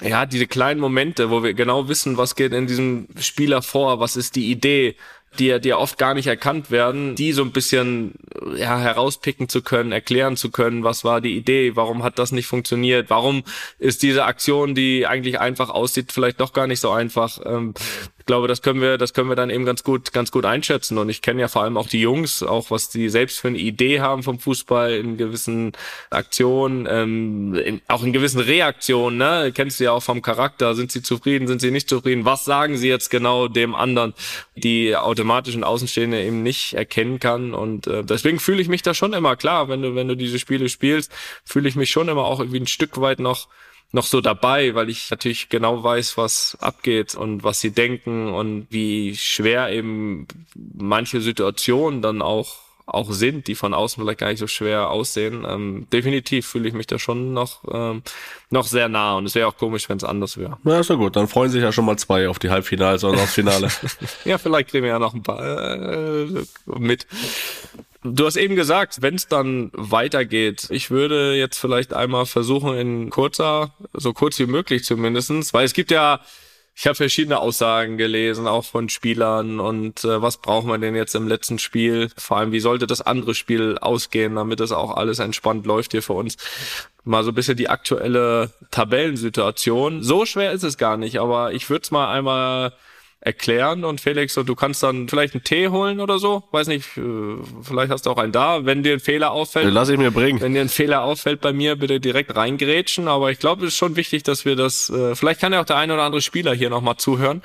[0.01, 4.17] ja, diese kleinen Momente, wo wir genau wissen, was geht in diesem Spieler vor, was
[4.17, 4.97] ist die Idee,
[5.39, 8.13] die ja, die ja oft gar nicht erkannt werden, die so ein bisschen
[8.57, 12.47] ja, herauspicken zu können, erklären zu können, was war die Idee, warum hat das nicht
[12.47, 13.45] funktioniert, warum
[13.79, 17.39] ist diese Aktion, die eigentlich einfach aussieht, vielleicht doch gar nicht so einfach.
[17.45, 17.75] Ähm,
[18.23, 20.97] ich glaube, das können wir, das können wir dann eben ganz gut, ganz gut einschätzen.
[20.97, 23.59] Und ich kenne ja vor allem auch die Jungs, auch was die selbst für eine
[23.59, 25.73] Idee haben vom Fußball in gewissen
[26.09, 29.19] Aktionen, ähm, in, auch in gewissen Reaktionen.
[29.19, 29.51] Ne?
[29.53, 30.77] Kennst du ja auch vom Charakter.
[30.77, 31.49] Sind sie zufrieden?
[31.49, 32.25] Sind sie nicht zufrieden?
[32.25, 34.15] Was sagen sie jetzt genau dem anderen,
[34.55, 37.55] die automatisch ein Außenstehende eben nicht erkennen kann?
[37.55, 40.39] Und äh, deswegen fühle ich mich da schon immer klar, wenn du, wenn du diese
[40.39, 41.11] Spiele spielst,
[41.45, 43.49] fühle ich mich schon immer auch irgendwie ein Stück weit noch
[43.93, 48.67] noch so dabei, weil ich natürlich genau weiß, was abgeht und was sie denken und
[48.71, 54.41] wie schwer eben manche Situationen dann auch auch sind, die von außen vielleicht gar nicht
[54.41, 55.47] so schwer aussehen.
[55.49, 58.03] Ähm, definitiv fühle ich mich da schon noch ähm,
[58.51, 60.59] noch sehr nah und es wäre auch komisch, wenn es anders wäre.
[60.65, 63.17] Na, ist ja gut, dann freuen sich ja schon mal zwei auf die Halbfinals und
[63.19, 63.69] aufs Finale.
[64.25, 66.27] Ja, vielleicht kriegen wir ja noch ein paar äh,
[66.67, 67.07] mit.
[68.05, 73.11] Du hast eben gesagt, wenn es dann weitergeht, ich würde jetzt vielleicht einmal versuchen, in
[73.11, 76.21] kurzer, so kurz wie möglich zumindestens, weil es gibt ja
[76.75, 81.15] ich habe verschiedene Aussagen gelesen, auch von Spielern und äh, was braucht man denn jetzt
[81.15, 82.11] im letzten Spiel?
[82.17, 86.03] Vor allem, wie sollte das andere Spiel ausgehen, damit das auch alles entspannt läuft hier
[86.03, 86.37] für uns?
[87.05, 90.03] Mal so ein bisschen die aktuelle Tabellensituation.
[90.03, 92.73] So schwer ist es gar nicht, aber ich würde es mal einmal
[93.25, 96.43] erklären und Felix, du kannst dann vielleicht einen Tee holen oder so.
[96.51, 98.67] Weiß nicht, äh, vielleicht hast du auch einen da.
[98.67, 100.41] Wenn dir ein Fehler auffällt, lass ich mir bringen.
[100.41, 103.07] Wenn dir ein Fehler auffällt bei mir, bitte direkt reingrätschen.
[103.07, 104.91] Aber ich glaube, es ist schon wichtig, dass wir das.
[104.91, 107.43] Äh, vielleicht kann ja auch der eine oder andere Spieler hier nochmal zuhören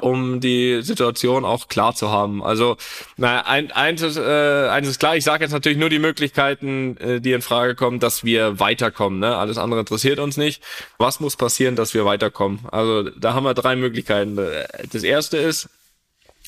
[0.00, 2.42] um die Situation auch klar zu haben.
[2.42, 2.76] Also,
[3.16, 6.96] naja, ein, eins, ist, äh, eins ist klar, ich sage jetzt natürlich nur die Möglichkeiten,
[6.98, 9.20] äh, die in Frage kommen, dass wir weiterkommen.
[9.20, 9.36] Ne?
[9.36, 10.62] Alles andere interessiert uns nicht.
[10.98, 12.60] Was muss passieren, dass wir weiterkommen?
[12.70, 14.38] Also da haben wir drei Möglichkeiten.
[14.92, 15.68] Das erste ist,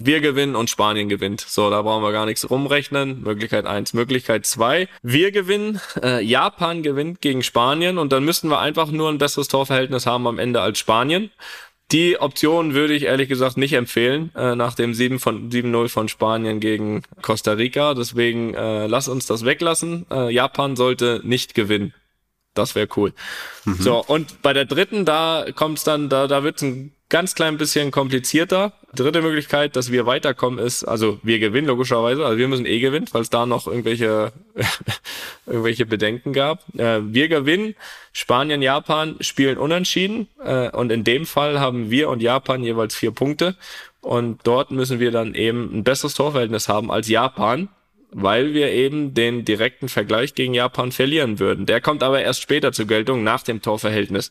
[0.00, 1.40] wir gewinnen und Spanien gewinnt.
[1.40, 3.22] So, da brauchen wir gar nichts rumrechnen.
[3.22, 4.88] Möglichkeit eins, Möglichkeit zwei.
[5.02, 9.48] Wir gewinnen, äh, Japan gewinnt gegen Spanien und dann müssten wir einfach nur ein besseres
[9.48, 11.30] Torverhältnis haben am Ende als Spanien.
[11.90, 16.09] Die Option würde ich ehrlich gesagt nicht empfehlen, äh, nach dem 7 von 7-0 von
[16.09, 17.94] Spanien gegen Costa Rica.
[17.94, 20.05] Deswegen äh, lass uns das weglassen.
[20.11, 21.94] Äh, Japan sollte nicht gewinnen.
[22.53, 23.14] Das wäre cool.
[23.64, 23.77] Mhm.
[23.79, 27.90] So, und bei der dritten, da kommt's dann, da, da wird's ein ganz klein bisschen
[27.90, 28.72] komplizierter.
[28.94, 33.07] Dritte Möglichkeit, dass wir weiterkommen, ist, also wir gewinnen logischerweise, also wir müssen eh gewinnen,
[33.07, 34.33] falls da noch irgendwelche
[35.46, 36.62] irgendwelche Bedenken gab.
[36.74, 37.74] Äh, wir gewinnen,
[38.12, 43.11] Spanien, Japan spielen unentschieden äh, und in dem Fall haben wir und Japan jeweils vier
[43.11, 43.57] Punkte
[44.01, 47.68] und dort müssen wir dann eben ein besseres Torverhältnis haben als Japan
[48.11, 51.66] weil wir eben den direkten Vergleich gegen Japan verlieren würden.
[51.66, 54.31] Der kommt aber erst später zur Geltung, nach dem Torverhältnis.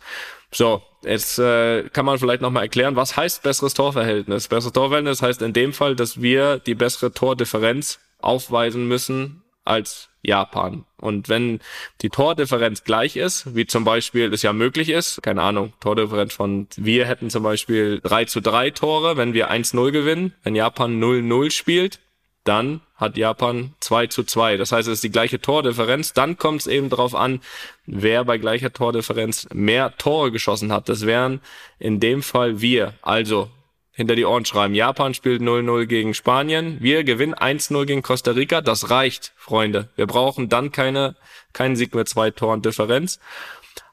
[0.52, 4.48] So, jetzt äh, kann man vielleicht nochmal erklären, was heißt besseres Torverhältnis?
[4.48, 10.86] Besseres Torverhältnis heißt in dem Fall, dass wir die bessere Tordifferenz aufweisen müssen als Japan.
[11.00, 11.60] Und wenn
[12.02, 16.68] die Tordifferenz gleich ist, wie zum Beispiel es ja möglich ist, keine Ahnung, Tordifferenz von,
[16.76, 21.52] wir hätten zum Beispiel 3 zu 3 Tore, wenn wir 1-0 gewinnen, wenn Japan 0-0
[21.52, 22.00] spielt,
[22.48, 24.58] dann hat Japan 2 zu 2.
[24.58, 26.14] Das heißt, es ist die gleiche Tordifferenz.
[26.14, 27.42] Dann kommt es eben darauf an,
[27.86, 30.90] wer bei gleicher Tordifferenz mehr Tore geschossen hat.
[30.90, 31.42] Das wären
[31.80, 32.94] in dem Fall wir.
[33.02, 33.50] Also
[33.92, 34.76] hinter die Ohren schreiben.
[34.76, 36.78] Japan spielt 0-0 gegen Spanien.
[36.80, 38.62] Wir gewinnen 1-0 gegen Costa Rica.
[38.62, 39.90] Das reicht, Freunde.
[39.96, 41.16] Wir brauchen dann keine,
[41.54, 43.20] keinen Sieg mit zwei Toren Differenz.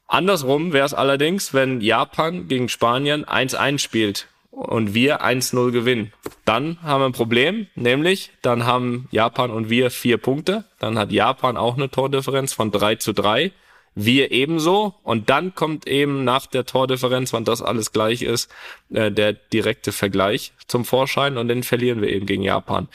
[0.06, 6.12] Andersrum wäre es allerdings, wenn Japan gegen Spanien 1-1 spielt und wir 1-0 gewinnen.
[6.44, 10.64] Dann haben wir ein Problem, nämlich dann haben Japan und wir vier Punkte.
[10.78, 13.52] Dann hat Japan auch eine Tordifferenz von 3 zu 3.
[13.94, 14.94] Wir ebenso.
[15.02, 18.50] Und dann kommt eben nach der Tordifferenz, wann das alles gleich ist,
[18.90, 22.88] äh, der direkte Vergleich zum Vorschein und den verlieren wir eben gegen Japan.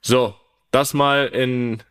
[0.00, 0.34] So,
[0.70, 1.82] das mal in,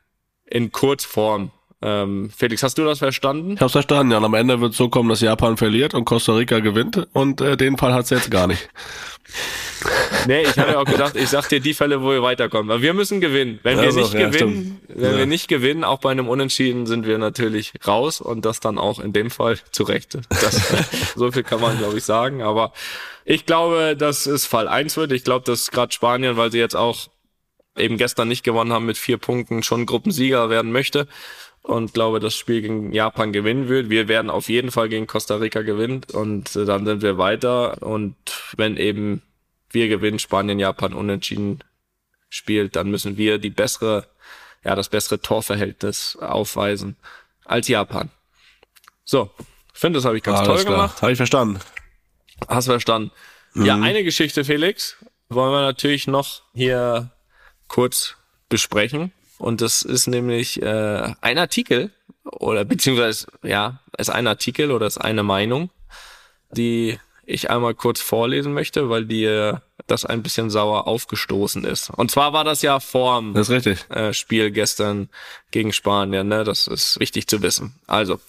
[0.46, 1.52] in Kurzform.
[1.84, 3.54] Ähm, Felix, hast du das verstanden?
[3.54, 4.20] Ich hab's verstanden, ja.
[4.20, 7.08] Und am Ende wird es so kommen, dass Japan verliert und Costa Rica gewinnt.
[7.14, 8.70] Und äh, den Fall hat's jetzt gar nicht.
[10.28, 12.70] nee, ich habe ja auch gedacht, ich sag dir die Fälle, wo wir weiterkommen.
[12.70, 13.60] Aber wir müssen gewinnen.
[13.64, 15.02] Wenn wir also, nicht ja, gewinnen, stimmt.
[15.02, 15.18] wenn ja.
[15.18, 19.00] wir nicht gewinnen, auch bei einem Unentschieden sind wir natürlich raus und das dann auch
[19.00, 20.20] in dem Fall zu Recht.
[20.30, 20.62] Das,
[21.16, 22.44] so viel kann man, glaube ich, sagen.
[22.44, 22.74] Aber
[23.26, 25.12] ich glaube, dass es Fall eins wird.
[25.14, 27.08] Ich glaube, dass gerade Spanien, weil sie jetzt auch
[27.76, 31.08] eben gestern nicht gewonnen haben mit vier Punkten, schon Gruppensieger werden möchte
[31.64, 33.90] und glaube, das Spiel gegen Japan gewinnen wird.
[33.90, 37.82] Wir werden auf jeden Fall gegen Costa Rica gewinnen und äh, dann sind wir weiter.
[37.82, 38.16] Und
[38.58, 39.22] wenn eben
[39.70, 41.64] wir gewinnen, Spanien, Japan unentschieden
[42.30, 44.08] spielt, dann müssen wir die bessere,
[44.64, 46.98] ja, das bessere Torverhältnis aufweisen
[47.46, 48.10] als Japan.
[49.04, 49.30] So,
[49.82, 50.74] finde, das habe ich ganz Alles toll klar.
[50.74, 51.02] gemacht.
[51.02, 51.60] Habe ich verstanden.
[52.48, 53.12] Hast verstanden.
[53.54, 53.66] Mhm.
[53.66, 54.98] Ja, eine Geschichte, Felix,
[55.30, 57.12] wollen wir natürlich noch hier
[57.68, 58.16] kurz
[58.50, 59.12] besprechen.
[59.42, 61.90] Und das ist nämlich äh, ein Artikel
[62.24, 65.72] oder beziehungsweise ja, ist ein Artikel oder ist eine Meinung,
[66.52, 71.90] die ich einmal kurz vorlesen möchte, weil dir das ein bisschen sauer aufgestoßen ist.
[71.90, 75.10] Und zwar war das ja vorm das äh, Spiel gestern
[75.50, 76.44] gegen Spanien, ne?
[76.44, 77.74] Das ist wichtig zu wissen.
[77.88, 78.20] Also,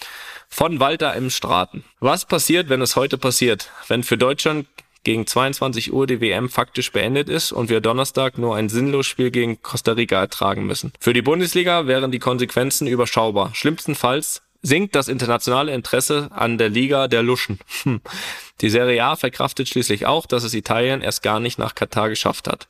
[0.48, 1.84] von Walter im Straten.
[2.00, 3.70] Was passiert, wenn es heute passiert?
[3.88, 4.66] Wenn für Deutschland
[5.04, 9.30] gegen 22 Uhr die WM faktisch beendet ist und wir Donnerstag nur ein sinnlos Spiel
[9.30, 10.92] gegen Costa Rica ertragen müssen.
[11.00, 13.50] Für die Bundesliga wären die Konsequenzen überschaubar.
[13.54, 17.58] Schlimmstenfalls sinkt das internationale Interesse an der Liga der Luschen.
[17.82, 18.00] Hm.
[18.60, 22.46] Die Serie A verkraftet schließlich auch, dass es Italien erst gar nicht nach Katar geschafft
[22.46, 22.68] hat.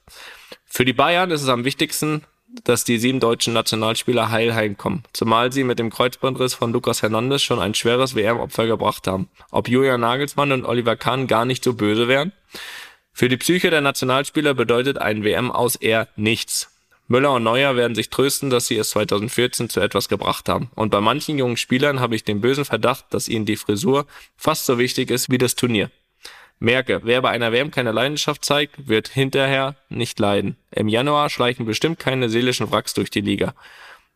[0.64, 2.24] Für die Bayern ist es am wichtigsten,
[2.64, 7.42] dass die sieben deutschen Nationalspieler heil heimkommen, zumal sie mit dem Kreuzbandriss von Lucas Hernandez
[7.42, 9.28] schon ein schweres WM-Opfer gebracht haben.
[9.50, 12.32] Ob Julian Nagelsmann und Oliver Kahn gar nicht so böse wären?
[13.12, 16.70] Für die Psyche der Nationalspieler bedeutet ein WM aus eher nichts.
[17.08, 20.70] Müller und Neuer werden sich trösten, dass sie es 2014 zu etwas gebracht haben.
[20.74, 24.64] Und bei manchen jungen Spielern habe ich den bösen Verdacht, dass ihnen die Frisur fast
[24.64, 25.90] so wichtig ist wie das Turnier.
[26.62, 30.56] Merke, wer bei einer WM keine Leidenschaft zeigt, wird hinterher nicht leiden.
[30.70, 33.52] Im Januar schleichen bestimmt keine seelischen Wracks durch die Liga.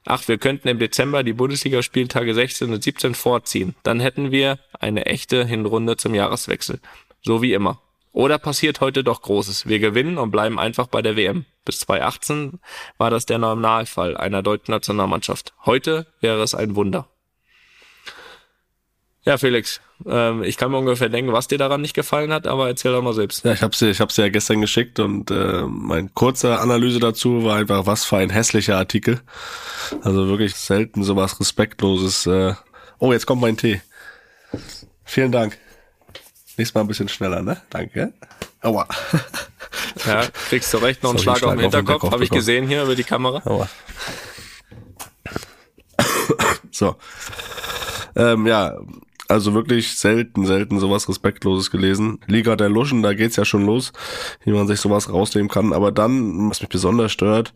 [0.04, 3.74] Ach, wir könnten im Dezember die Bundesligaspieltage 16 und 17 vorziehen.
[3.82, 6.78] Dann hätten wir eine echte Hinrunde zum Jahreswechsel.
[7.20, 7.80] So wie immer.
[8.12, 9.66] Oder passiert heute doch Großes.
[9.66, 11.46] Wir gewinnen und bleiben einfach bei der WM.
[11.64, 12.60] Bis 2018
[12.96, 15.52] war das der Normalfall einer deutschen Nationalmannschaft.
[15.64, 17.08] Heute wäre es ein Wunder.
[19.26, 22.68] Ja, Felix, ähm, ich kann mir ungefähr denken, was dir daran nicht gefallen hat, aber
[22.68, 23.44] erzähl doch mal selbst.
[23.44, 27.00] Ja, ich habe sie, ich habe sie ja gestern geschickt und äh, mein kurzer Analyse
[27.00, 29.20] dazu war einfach, was für ein hässlicher Artikel.
[30.02, 32.26] Also wirklich selten sowas respektloses.
[32.26, 32.54] Äh
[33.00, 33.80] oh, jetzt kommt mein Tee.
[35.04, 35.58] Vielen Dank.
[36.56, 37.60] Nächstes Mal ein bisschen schneller, ne?
[37.70, 38.12] Danke.
[38.62, 38.86] Aua.
[40.06, 42.84] Ja, kriegst du recht noch einen Schlag, Schlag auf den Hinterkopf, habe ich gesehen hier
[42.84, 43.42] über die Kamera.
[43.44, 43.68] Aua.
[46.70, 46.96] So.
[48.14, 48.78] Ähm, ja,
[49.28, 52.20] also wirklich selten, selten sowas Respektloses gelesen.
[52.26, 53.92] Liga der Luschen, da geht's ja schon los,
[54.44, 55.72] wie man sich sowas rausnehmen kann.
[55.72, 57.52] Aber dann, was mich besonders stört,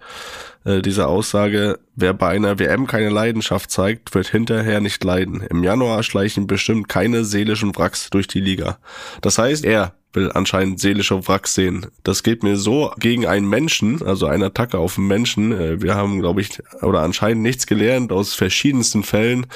[0.65, 5.43] äh, diese Aussage, wer bei einer WM keine Leidenschaft zeigt, wird hinterher nicht leiden.
[5.43, 8.79] Im Januar schleichen bestimmt keine seelischen Wracks durch die Liga.
[9.21, 11.87] Das heißt, er will anscheinend seelische Wracks sehen.
[12.03, 15.53] Das geht mir so gegen einen Menschen, also eine Attacke auf einen Menschen.
[15.53, 19.47] Äh, wir haben, glaube ich, oder anscheinend nichts gelernt aus verschiedensten Fällen.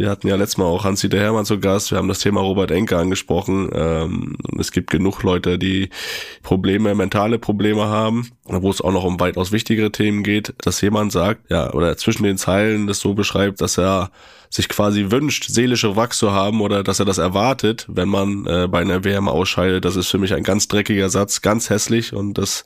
[0.00, 1.90] Wir hatten ja letztes Mal auch Hans-Dieter Hermann zu Gast.
[1.90, 3.68] Wir haben das Thema Robert Enke angesprochen.
[3.74, 5.90] Ähm, es gibt genug Leute, die
[6.42, 11.12] Probleme, mentale Probleme haben, wo es auch noch um weitaus wichtigere Themen geht, dass jemand
[11.12, 14.10] sagt, ja, oder zwischen den Zeilen das so beschreibt, dass er
[14.52, 18.66] sich quasi wünscht, seelische Wachs zu haben oder dass er das erwartet, wenn man äh,
[18.68, 19.84] bei einer WM ausscheidet.
[19.84, 22.64] Das ist für mich ein ganz dreckiger Satz, ganz hässlich und das,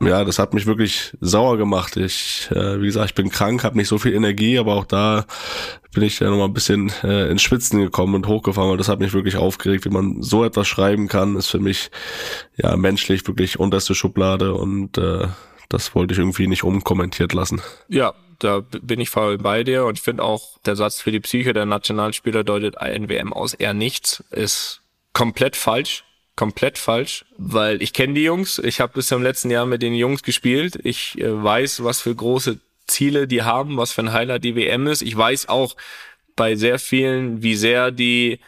[0.00, 1.96] ja, das hat mich wirklich sauer gemacht.
[1.96, 5.24] Ich, äh, wie gesagt, ich bin krank, habe nicht so viel Energie, aber auch da
[5.94, 8.98] bin ich ja nochmal ein bisschen äh, ins Schwitzen gekommen und hochgefahren, weil das hat
[8.98, 11.92] mich wirklich aufgeregt, wie man so etwas schreiben kann, ist für mich
[12.56, 15.28] ja menschlich wirklich unterste Schublade und äh,
[15.68, 17.62] das wollte ich irgendwie nicht umkommentiert lassen.
[17.88, 21.20] Ja, da bin ich voll bei dir und ich finde auch, der Satz für die
[21.20, 26.04] Psyche der Nationalspieler deutet ein WM aus eher nichts, ist komplett falsch.
[26.34, 28.58] Komplett falsch, weil ich kenne die Jungs.
[28.58, 30.78] Ich habe bis zum letzten Jahr mit den Jungs gespielt.
[30.82, 34.86] Ich äh, weiß, was für große Ziele die haben, was für ein Highlight die WM
[34.86, 35.02] ist.
[35.02, 35.76] Ich weiß auch
[36.34, 38.40] bei sehr vielen, wie sehr die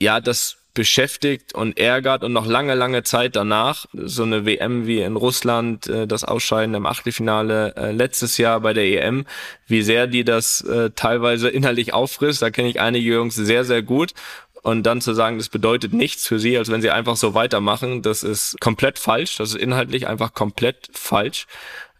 [0.00, 3.86] ja das beschäftigt und ärgert und noch lange, lange Zeit danach.
[3.92, 8.74] So eine WM wie in Russland, äh, das Ausscheiden im Achtelfinale äh, letztes Jahr bei
[8.74, 9.24] der EM,
[9.66, 12.42] wie sehr die das äh, teilweise innerlich auffrisst.
[12.42, 14.12] Da kenne ich einige Jungs sehr, sehr gut.
[14.62, 18.00] Und dann zu sagen, das bedeutet nichts für sie, als wenn sie einfach so weitermachen,
[18.02, 19.36] das ist komplett falsch.
[19.36, 21.46] Das ist inhaltlich einfach komplett falsch.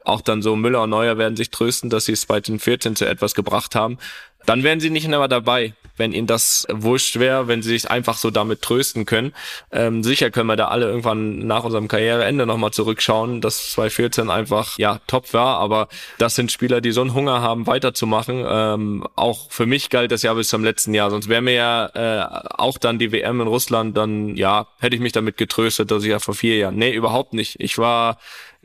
[0.03, 3.35] Auch dann so Müller und Neuer werden sich trösten, dass sie es 2014 zu etwas
[3.35, 3.99] gebracht haben
[4.47, 8.17] dann wären sie nicht mehr dabei, wenn ihnen das wurscht wäre, wenn sie sich einfach
[8.17, 9.33] so damit trösten können.
[9.71, 14.79] Ähm, sicher können wir da alle irgendwann nach unserem Karriereende nochmal zurückschauen, dass 2014 einfach
[14.79, 18.45] ja top war, aber das sind Spieler, die so einen Hunger haben, weiterzumachen.
[18.47, 21.87] Ähm, auch für mich galt das ja bis zum letzten Jahr, sonst wäre mir ja
[21.95, 26.03] äh, auch dann die WM in Russland, dann ja, hätte ich mich damit getröstet, dass
[26.03, 26.77] ich ja vor vier Jahren.
[26.77, 27.61] Nee, überhaupt nicht.
[27.61, 28.19] Ich war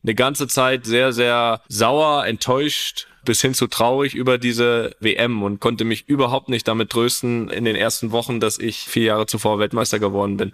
[0.03, 5.59] eine ganze Zeit sehr, sehr sauer, enttäuscht, bis hin zu traurig über diese WM und
[5.59, 9.59] konnte mich überhaupt nicht damit trösten in den ersten Wochen, dass ich vier Jahre zuvor
[9.59, 10.53] Weltmeister geworden bin.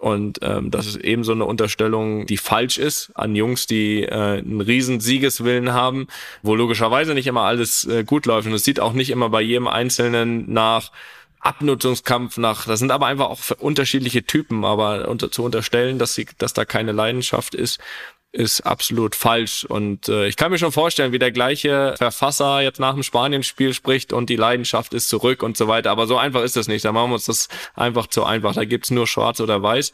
[0.00, 4.38] Und ähm, das ist eben so eine Unterstellung, die falsch ist an Jungs, die äh,
[4.38, 6.06] einen riesen Siegeswillen haben,
[6.42, 8.48] wo logischerweise nicht immer alles äh, gut läuft.
[8.48, 10.90] Und es sieht auch nicht immer bei jedem Einzelnen nach
[11.40, 12.66] Abnutzungskampf nach.
[12.66, 14.64] Das sind aber einfach auch unterschiedliche Typen.
[14.64, 17.78] Aber unter, zu unterstellen, dass sie, dass da keine Leidenschaft ist,
[18.32, 19.64] ist absolut falsch.
[19.64, 23.74] Und äh, ich kann mir schon vorstellen, wie der gleiche Verfasser jetzt nach dem Spanien-Spiel
[23.74, 25.90] spricht und die Leidenschaft ist zurück und so weiter.
[25.90, 26.84] Aber so einfach ist das nicht.
[26.84, 28.54] Da machen wir uns das einfach zu einfach.
[28.54, 29.92] Da gibt's nur schwarz oder weiß.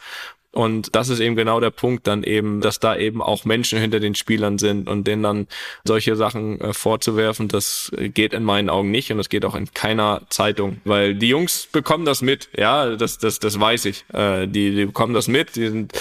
[0.57, 4.01] Und das ist eben genau der Punkt dann eben, dass da eben auch Menschen hinter
[4.01, 5.49] den Spielern sind und denen dann
[5.85, 9.71] solche Sachen äh, vorzuwerfen, das geht in meinen Augen nicht und das geht auch in
[9.75, 14.07] keiner Zeitung, weil die Jungs bekommen das mit, ja, das, das, das weiß ich.
[14.15, 15.93] Äh, die, die bekommen das mit, die sind,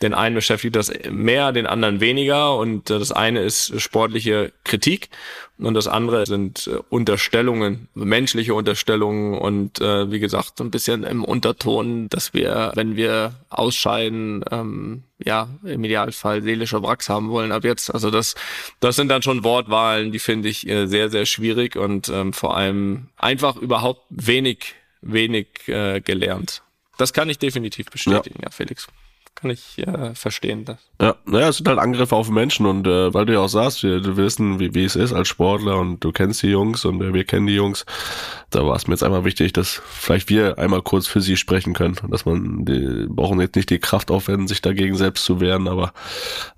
[0.00, 5.08] den einen beschäftigt das mehr, den anderen weniger und äh, das eine ist sportliche Kritik
[5.58, 11.04] und das andere sind äh, Unterstellungen, menschliche Unterstellungen und äh, wie gesagt, so ein bisschen
[11.04, 13.34] im Unterton, dass wir, wenn wir
[14.04, 17.92] ausscheiden, ähm, ja, im Idealfall seelischer Wracks haben wollen ab jetzt.
[17.92, 18.34] Also das,
[18.80, 22.56] das sind dann schon Wortwahlen, die finde ich äh, sehr, sehr schwierig und ähm, vor
[22.56, 26.62] allem einfach überhaupt wenig, wenig äh, gelernt.
[26.98, 28.86] Das kann ich definitiv bestätigen, ja, ja Felix.
[29.34, 30.64] Kann ich äh, verstehen.
[30.64, 30.78] Das.
[31.00, 33.82] Ja, naja, es sind halt Angriffe auf Menschen und äh, weil du ja auch sagst,
[33.82, 37.02] wir, wir wissen, wie, wie es ist als Sportler und du kennst die Jungs und
[37.02, 37.84] äh, wir kennen die Jungs,
[38.50, 41.74] da war es mir jetzt einmal wichtig, dass vielleicht wir einmal kurz für sie sprechen
[41.74, 41.96] können.
[42.08, 45.92] Dass man, die brauchen jetzt nicht die Kraft aufwenden, sich dagegen selbst zu wehren, aber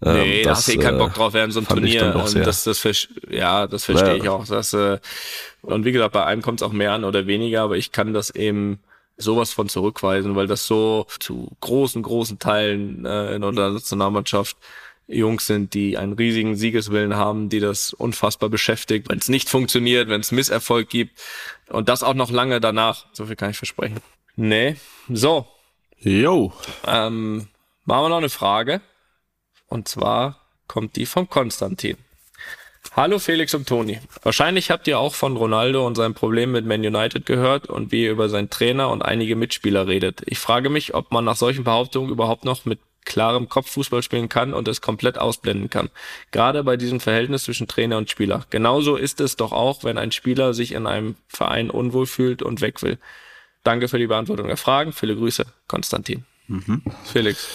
[0.03, 2.15] ähm, nee, das, da hast du eh keinen Bock drauf während so ein Turnier.
[2.15, 4.23] Und das, das, ja, das verstehe ja.
[4.23, 4.47] ich auch.
[4.47, 4.99] Das, äh,
[5.63, 8.13] und wie gesagt, bei einem kommt es auch mehr an oder weniger, aber ich kann
[8.13, 8.81] das eben
[9.17, 14.57] sowas von zurückweisen, weil das so zu großen, großen Teilen äh, in unserer Nationalmannschaft
[15.09, 20.09] Jungs sind, die einen riesigen Siegeswillen haben, die das unfassbar beschäftigt, wenn es nicht funktioniert,
[20.09, 21.21] wenn es Misserfolg gibt
[21.69, 23.07] und das auch noch lange danach.
[23.13, 24.01] So viel kann ich versprechen.
[24.35, 24.77] Nee.
[25.09, 25.47] So.
[25.99, 26.53] Jo.
[26.87, 27.49] Ähm,
[27.85, 28.81] machen wir noch eine Frage.
[29.69, 31.97] Und zwar kommt die von Konstantin.
[32.95, 33.99] Hallo Felix und Toni.
[34.23, 38.05] Wahrscheinlich habt ihr auch von Ronaldo und seinem Problem mit Man United gehört und wie
[38.05, 40.23] ihr über seinen Trainer und einige Mitspieler redet.
[40.27, 44.29] Ich frage mich, ob man nach solchen Behauptungen überhaupt noch mit klarem Kopf Fußball spielen
[44.29, 45.91] kann und es komplett ausblenden kann.
[46.33, 48.45] Gerade bei diesem Verhältnis zwischen Trainer und Spieler.
[48.51, 52.61] Genauso ist es doch auch, wenn ein Spieler sich in einem Verein unwohl fühlt und
[52.61, 52.99] weg will.
[53.63, 54.93] Danke für die Beantwortung der Fragen.
[54.93, 56.25] Viele Grüße, Konstantin.
[56.49, 56.83] Mhm.
[57.05, 57.49] Felix.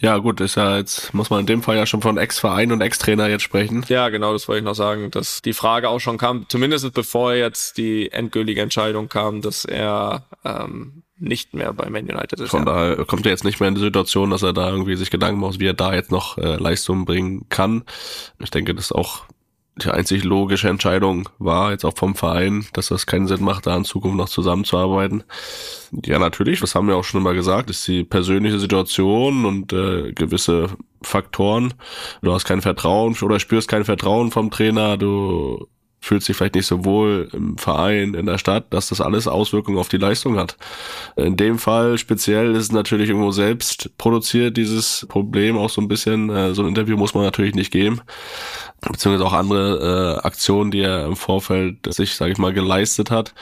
[0.00, 2.80] Ja, gut, ist ja jetzt, muss man in dem Fall ja schon von Ex-Verein und
[2.80, 3.84] Ex-Trainer jetzt sprechen.
[3.88, 7.34] Ja, genau, das wollte ich noch sagen, dass die Frage auch schon kam, zumindest bevor
[7.34, 12.50] jetzt die endgültige Entscheidung kam, dass er ähm, nicht mehr bei Man United ist.
[12.50, 12.72] Von ja.
[12.72, 15.40] daher kommt er jetzt nicht mehr in die Situation, dass er da irgendwie sich Gedanken
[15.40, 17.84] macht, wie er da jetzt noch äh, Leistung bringen kann.
[18.38, 19.24] Ich denke, das ist auch
[19.84, 23.76] die einzig logische Entscheidung war, jetzt auch vom Verein, dass das keinen Sinn macht, da
[23.76, 25.24] in Zukunft noch zusammenzuarbeiten.
[26.04, 30.12] Ja, natürlich, das haben wir auch schon immer gesagt, ist die persönliche Situation und äh,
[30.12, 30.68] gewisse
[31.02, 31.74] Faktoren.
[32.22, 35.66] Du hast kein Vertrauen oder spürst kein Vertrauen vom Trainer, du
[36.00, 39.78] fühlt sich vielleicht nicht so wohl im Verein, in der Stadt, dass das alles Auswirkungen
[39.78, 40.56] auf die Leistung hat.
[41.16, 45.88] In dem Fall speziell ist es natürlich irgendwo selbst produziert, dieses Problem auch so ein
[45.88, 46.30] bisschen.
[46.30, 48.00] Äh, so ein Interview muss man natürlich nicht geben.
[48.80, 53.34] Beziehungsweise auch andere äh, Aktionen, die er im Vorfeld sich, sage ich mal, geleistet hat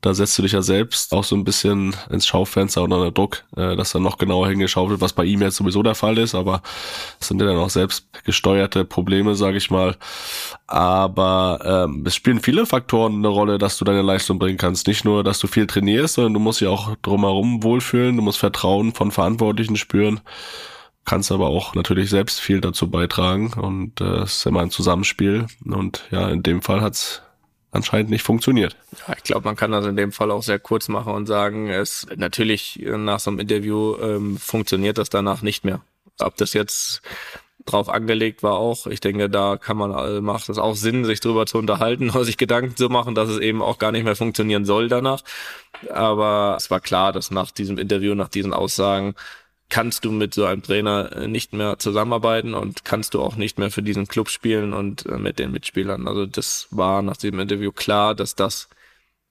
[0.00, 3.44] da setzt du dich ja selbst auch so ein bisschen ins Schaufenster oder unter Druck,
[3.56, 6.34] äh, dass dann noch genauer hingeschaut wird, was bei ihm jetzt sowieso der Fall ist,
[6.34, 6.62] aber
[7.20, 9.96] es sind ja dann auch selbst gesteuerte Probleme, sage ich mal.
[10.66, 14.86] Aber ähm, es spielen viele Faktoren eine Rolle, dass du deine Leistung bringen kannst.
[14.86, 18.38] Nicht nur, dass du viel trainierst, sondern du musst dich auch drumherum wohlfühlen, du musst
[18.38, 20.20] Vertrauen von Verantwortlichen spüren
[21.06, 25.46] kannst aber auch natürlich selbst viel dazu beitragen und äh, es ist immer ein Zusammenspiel
[25.64, 27.22] und ja, in dem Fall hat's
[27.76, 28.76] anscheinend nicht funktioniert.
[29.06, 31.68] Ja, ich glaube, man kann das in dem Fall auch sehr kurz machen und sagen,
[31.68, 35.80] es natürlich nach so einem Interview ähm, funktioniert das danach nicht mehr.
[36.18, 37.02] Ob das jetzt
[37.66, 38.86] drauf angelegt war auch.
[38.86, 42.24] Ich denke, da kann man, äh, macht es auch Sinn, sich drüber zu unterhalten oder
[42.24, 45.22] sich Gedanken zu machen, dass es eben auch gar nicht mehr funktionieren soll danach.
[45.92, 49.14] Aber es war klar, dass nach diesem Interview, nach diesen Aussagen
[49.68, 53.58] kannst du mit so einem Trainer äh, nicht mehr zusammenarbeiten und kannst du auch nicht
[53.58, 56.06] mehr für diesen Club spielen und äh, mit den Mitspielern.
[56.06, 58.68] Also das war nach diesem Interview klar, dass das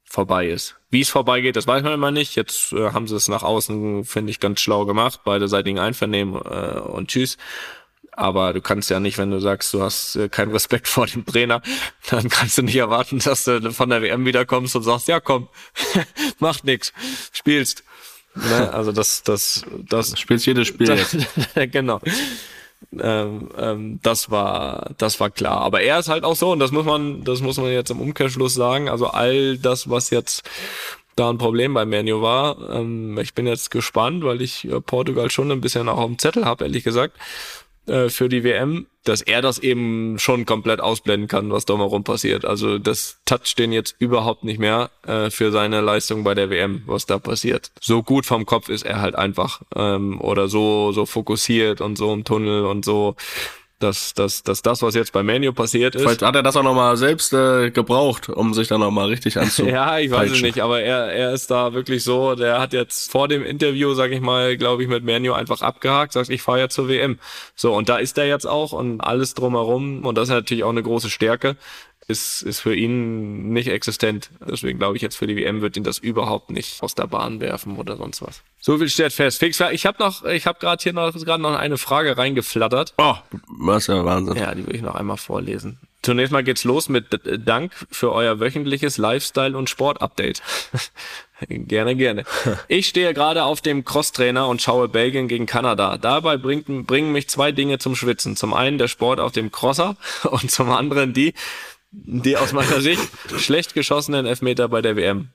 [0.03, 0.75] vorbei ist.
[0.89, 2.35] Wie es vorbeigeht, das weiß man immer nicht.
[2.35, 6.35] Jetzt äh, haben sie es nach außen, finde ich, ganz schlau gemacht, beide seitigen Einvernehmen
[6.35, 7.37] äh, und tschüss.
[8.11, 11.25] Aber du kannst ja nicht, wenn du sagst, du hast äh, keinen Respekt vor dem
[11.25, 11.61] Trainer,
[12.09, 15.49] dann kannst du nicht erwarten, dass du von der WM wiederkommst und sagst, ja komm,
[16.39, 16.93] macht nix,
[17.31, 17.83] spielst.
[18.35, 18.73] Ne?
[18.73, 20.19] Also das, das, das.
[20.19, 21.17] Spielst jedes Spiel jetzt.
[21.71, 22.01] genau.
[22.99, 25.61] Ähm, ähm, das war, das war klar.
[25.61, 28.01] Aber er ist halt auch so, und das muss man, das muss man jetzt im
[28.01, 28.89] Umkehrschluss sagen.
[28.89, 30.43] Also all das, was jetzt
[31.15, 35.31] da ein Problem bei Menu war, ähm, ich bin jetzt gespannt, weil ich äh, Portugal
[35.31, 37.17] schon ein bisschen auch auf dem Zettel habe, ehrlich gesagt.
[37.87, 41.83] Äh, für die WM, dass er das eben schon komplett ausblenden kann, was da mal
[41.83, 42.43] rum passiert.
[42.43, 46.81] Also das toucht den jetzt überhaupt nicht mehr äh, für seine Leistung bei der WM,
[46.87, 47.71] was da passiert.
[47.79, 52.11] So gut vom Kopf ist er halt einfach ähm, oder so so fokussiert und so
[52.11, 53.15] im Tunnel und so
[53.79, 56.01] dass, dass, dass das, was jetzt bei Menu passiert ist.
[56.01, 59.65] Vielleicht hat er das auch nochmal selbst äh, gebraucht, um sich dann nochmal richtig anzu.
[59.65, 63.11] ja, ich weiß es nicht, aber er, er ist da wirklich so, der hat jetzt
[63.11, 66.59] vor dem Interview, sag ich mal, glaube ich, mit Menu einfach abgehakt, sagt, ich fahre
[66.59, 67.19] ja zur WM.
[67.55, 70.69] So, und da ist er jetzt auch und alles drumherum und das ist natürlich auch
[70.69, 71.57] eine große Stärke
[72.07, 74.29] ist, ist für ihn nicht existent.
[74.47, 77.39] Deswegen glaube ich jetzt für die WM wird ihn das überhaupt nicht aus der Bahn
[77.39, 78.43] werfen oder sonst was.
[78.59, 79.39] So viel steht fest.
[79.39, 82.93] Fix, ich habe noch, ich habe gerade hier noch gerade noch eine Frage reingeflattert.
[82.97, 83.15] Oh,
[83.47, 84.35] was ja Wahnsinn.
[84.35, 85.79] Ja, die will ich noch einmal vorlesen.
[86.05, 90.43] Zunächst mal geht's los mit Dank für euer wöchentliches Lifestyle- und Sport-Update.
[91.49, 92.25] gerne, gerne.
[92.67, 95.97] Ich stehe gerade auf dem Crosstrainer und schaue Belgien gegen Kanada.
[95.97, 98.35] Dabei bringt, bringen mich zwei Dinge zum Schwitzen.
[98.35, 99.97] Zum einen der Sport auf dem Crosser
[100.29, 101.33] und zum anderen die,
[102.03, 105.29] die aus meiner Sicht schlecht geschossenen Elfmeter bei der WM.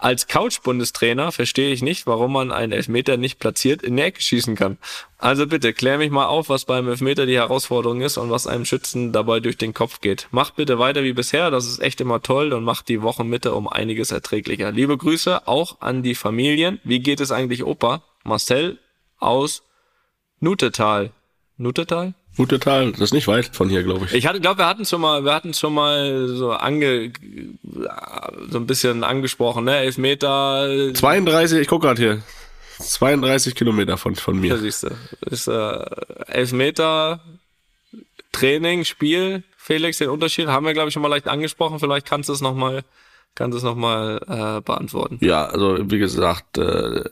[0.00, 4.54] Als Couch-Bundestrainer verstehe ich nicht, warum man einen Elfmeter nicht platziert in die Ecke schießen
[4.54, 4.78] kann.
[5.18, 8.64] Also bitte, klär mich mal auf, was beim Elfmeter die Herausforderung ist und was einem
[8.64, 10.28] Schützen dabei durch den Kopf geht.
[10.30, 13.66] Macht bitte weiter wie bisher, das ist echt immer toll und macht die Wochenmitte um
[13.66, 14.70] einiges erträglicher.
[14.70, 16.80] Liebe Grüße auch an die Familien.
[16.84, 18.04] Wie geht es eigentlich Opa?
[18.22, 18.78] Marcel
[19.18, 19.64] aus
[20.38, 21.10] Nutetal.
[21.56, 22.14] Nutetal?
[22.46, 24.14] Tal, das ist nicht weit von hier, glaube ich.
[24.14, 27.12] Ich hatte, glaube, wir hatten schon mal, wir hatten schon mal so ange,
[28.50, 29.76] so ein bisschen angesprochen, ne?
[29.78, 30.92] Elfmeter.
[30.94, 32.22] 32, ich gucke gerade hier.
[32.78, 34.54] 32 Kilometer von, von mir.
[34.54, 34.90] Da siehst du.
[35.26, 35.84] Ist äh,
[36.28, 37.20] Elfmeter
[38.32, 39.42] Training, Spiel.
[39.56, 41.78] Felix, den Unterschied haben wir, glaube ich, schon mal leicht angesprochen.
[41.78, 42.84] Vielleicht kannst du es nochmal,
[43.34, 45.18] kannst du es nochmal äh, beantworten.
[45.20, 47.04] Ja, also wie gesagt, äh,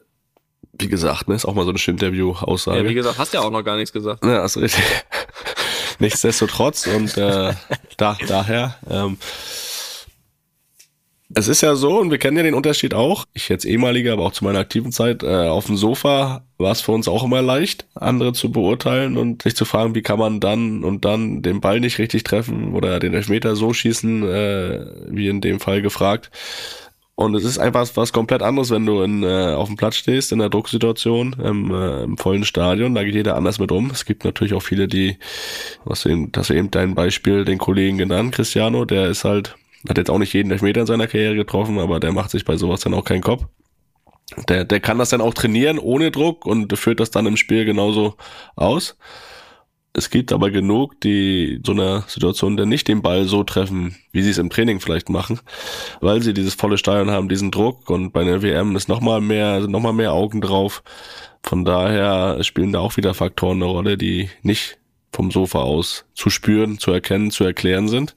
[0.78, 2.78] wie gesagt, ne, ist auch mal so eine Interview-Aussage.
[2.78, 4.24] Ja, wie gesagt, hast ja auch noch gar nichts gesagt.
[4.24, 4.84] Ja, ist richtig.
[5.98, 7.54] Nichtsdestotrotz und äh,
[7.96, 9.16] da, daher, ähm,
[11.34, 14.24] es ist ja so, und wir kennen ja den Unterschied auch, ich jetzt ehemaliger, aber
[14.24, 17.42] auch zu meiner aktiven Zeit, äh, auf dem Sofa war es für uns auch immer
[17.42, 21.60] leicht, andere zu beurteilen und sich zu fragen, wie kann man dann und dann den
[21.60, 26.30] Ball nicht richtig treffen oder den Elfmeter so schießen, äh, wie in dem Fall gefragt.
[27.18, 30.32] Und es ist einfach was komplett anderes, wenn du in, äh, auf dem Platz stehst,
[30.32, 32.94] in der Drucksituation, im, äh, im vollen Stadion.
[32.94, 33.90] Da geht jeder anders mit um.
[33.90, 35.16] Es gibt natürlich auch viele, die,
[35.86, 39.56] was du, das eben dein Beispiel, den Kollegen genannt, Cristiano, der ist halt,
[39.88, 42.58] hat jetzt auch nicht jeden Elfmeter in seiner Karriere getroffen, aber der macht sich bei
[42.58, 43.46] sowas dann auch keinen Kopf.
[44.50, 47.64] Der, der kann das dann auch trainieren ohne Druck und führt das dann im Spiel
[47.64, 48.16] genauso
[48.56, 48.98] aus.
[49.96, 54.20] Es gibt aber genug, die so einer Situation dann nicht den Ball so treffen, wie
[54.20, 55.40] sie es im Training vielleicht machen,
[56.02, 59.62] weil sie dieses volle Stadion haben, diesen Druck und bei einer WM ist nochmal mehr,
[59.62, 60.82] sind nochmal mehr Augen drauf.
[61.42, 64.76] Von daher spielen da auch wieder Faktoren eine Rolle, die nicht
[65.14, 68.16] vom Sofa aus zu spüren, zu erkennen, zu erklären sind.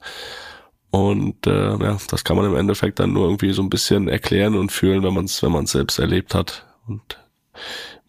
[0.91, 4.55] Und äh, ja, das kann man im Endeffekt dann nur irgendwie so ein bisschen erklären
[4.55, 6.65] und fühlen, wenn man es wenn man es selbst erlebt hat.
[6.87, 7.17] Und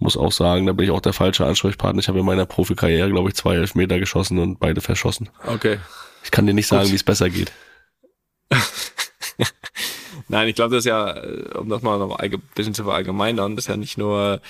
[0.00, 2.00] muss auch sagen, da bin ich auch der falsche Ansprechpartner.
[2.00, 5.28] Ich habe in meiner Profikarriere, glaube ich, zwei Elfmeter geschossen und beide verschossen.
[5.46, 5.78] Okay.
[6.24, 7.52] Ich kann dir nicht sagen, wie es besser geht.
[10.28, 11.20] Nein, ich glaube, das ist ja,
[11.58, 14.40] um das mal noch ein bisschen zu verallgemeinern, das ist ja nicht nur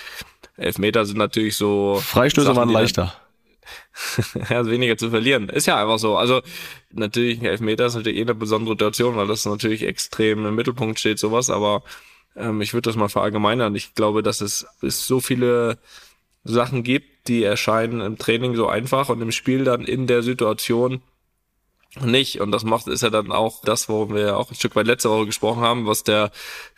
[0.57, 2.01] Elfmeter sind natürlich so.
[2.05, 3.15] Freistöße Sachen, waren leichter.
[4.51, 5.49] ja, weniger zu verlieren.
[5.49, 6.17] Ist ja einfach so.
[6.17, 6.43] Also
[6.93, 10.99] natürlich, ein Elfmeter ist natürlich eh eine besondere Situation, weil das natürlich extrem im Mittelpunkt
[10.99, 11.83] steht, sowas, aber
[12.37, 13.75] ähm, ich würde das mal verallgemeinern.
[13.75, 15.79] Ich glaube, dass es, es so viele
[16.45, 21.03] Sachen gibt, die erscheinen im Training so einfach und im Spiel dann in der Situation
[22.05, 22.41] nicht.
[22.41, 24.87] Und das macht, ist ja dann auch das, worüber wir ja auch ein Stück weit
[24.87, 26.31] letzte Woche gesprochen haben, was der,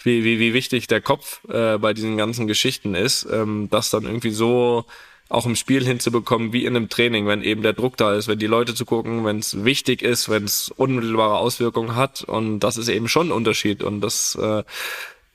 [0.02, 4.04] wie, wie, wie wichtig der Kopf äh, bei diesen ganzen Geschichten ist, ähm, das dann
[4.04, 4.86] irgendwie so
[5.28, 8.38] auch im Spiel hinzubekommen, wie in einem Training, wenn eben der Druck da ist, wenn
[8.38, 12.22] die Leute zu gucken, wenn es wichtig ist, wenn es unmittelbare Auswirkungen hat.
[12.22, 13.82] Und das ist eben schon ein Unterschied.
[13.82, 14.62] Und das äh,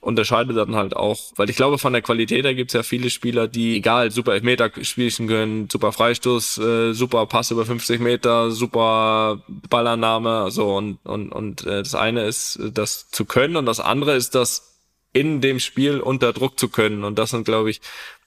[0.08, 3.10] unterscheidet dann halt auch, weil ich glaube, von der Qualität her gibt es ja viele
[3.10, 8.50] Spieler, die egal, super Elfmeter spielen können, super Freistoß, äh, super Pass über 50 Meter,
[8.50, 13.80] super Ballannahme, so und und und äh, das eine ist, das zu können und das
[13.80, 14.80] andere ist, das
[15.12, 17.80] in dem Spiel unter Druck zu können und das sind, glaube ich,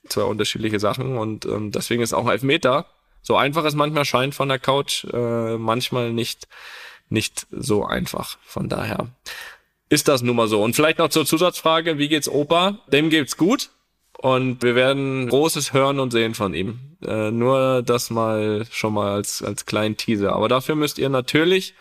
[0.07, 2.85] zwei unterschiedliche Sachen und ähm, deswegen ist auch Elfmeter
[3.23, 6.47] so einfach es manchmal scheint von der Couch, äh, manchmal nicht
[7.09, 8.37] nicht so einfach.
[8.45, 9.09] Von daher
[9.91, 10.63] ist das nun mal so.
[10.63, 12.79] Und vielleicht noch zur Zusatzfrage, wie geht's Opa?
[12.87, 13.71] Dem geht's gut.
[14.17, 16.97] Und wir werden Großes hören und sehen von ihm.
[17.05, 20.33] Äh, nur das mal schon mal als, als kleinen Teaser.
[20.33, 21.73] Aber dafür müsst ihr natürlich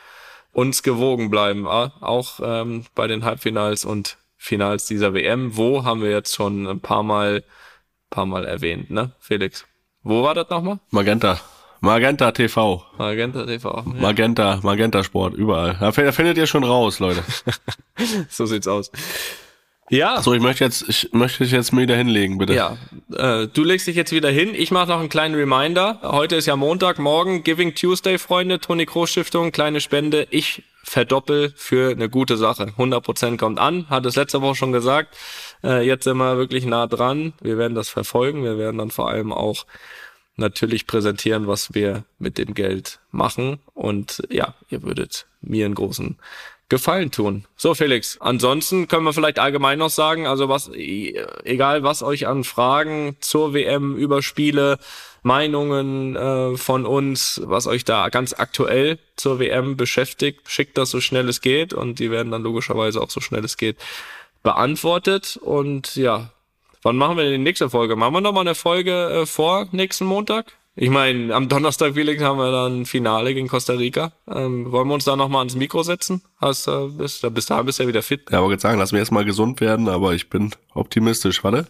[0.53, 1.69] uns gewogen bleiben.
[1.69, 5.57] Auch ähm, bei den Halbfinals und Finals dieser WM.
[5.57, 7.45] Wo haben wir jetzt schon ein paar Mal,
[8.09, 9.67] paar Mal erwähnt, ne, Felix?
[10.03, 10.81] Wo war das nochmal?
[10.91, 11.41] Magenta.
[11.81, 12.85] Magenta TV.
[12.99, 13.85] Magenta TV.
[13.87, 14.01] Ja.
[14.01, 15.77] Magenta, Magenta Sport, überall.
[15.81, 17.23] Da findet ihr schon raus, Leute.
[18.29, 18.91] so sieht's aus.
[19.91, 20.23] Ja.
[20.23, 22.55] So, ich möchte jetzt, ich möchte dich jetzt wieder hinlegen, bitte.
[22.55, 22.77] Ja.
[23.13, 24.55] Äh, du legst dich jetzt wieder hin.
[24.55, 26.01] Ich mache noch einen kleinen Reminder.
[26.03, 28.61] Heute ist ja Montag, morgen Giving Tuesday, Freunde.
[28.61, 30.29] Toni Kroos Stiftung, kleine Spende.
[30.31, 32.73] Ich verdoppel für eine gute Sache.
[32.79, 33.89] 100% kommt an.
[33.91, 35.17] Hat es letzte Woche schon gesagt.
[35.65, 37.33] Äh, jetzt sind wir wirklich nah dran.
[37.41, 38.45] Wir werden das verfolgen.
[38.45, 39.67] Wir werden dann vor allem auch
[40.41, 43.61] natürlich präsentieren, was wir mit dem Geld machen.
[43.75, 46.19] Und ja, ihr würdet mir einen großen
[46.69, 47.47] Gefallen tun.
[47.57, 48.17] So, Felix.
[48.21, 53.55] Ansonsten können wir vielleicht allgemein noch sagen, also was, egal was euch an Fragen zur
[53.55, 54.79] WM über Spiele,
[55.23, 61.01] Meinungen äh, von uns, was euch da ganz aktuell zur WM beschäftigt, schickt das so
[61.01, 63.77] schnell es geht und die werden dann logischerweise auch so schnell es geht
[64.43, 65.39] beantwortet.
[65.43, 66.31] Und ja,
[66.83, 67.95] Wann machen wir denn die nächste Folge?
[67.97, 70.60] Machen wir nochmal eine Folge äh, vor nächsten Montag?
[70.77, 74.13] Ich meine, am Donnerstag, Felix, haben wir dann ein Finale gegen Costa Rica.
[74.29, 76.23] Ähm, wollen wir uns da nochmal ans Mikro setzen?
[76.41, 78.31] Hast, äh, bis, bis dahin bist du ja wieder fit.
[78.31, 81.67] Ja, aber jetzt sagen, lass mir erstmal gesund werden, aber ich bin optimistisch, warte.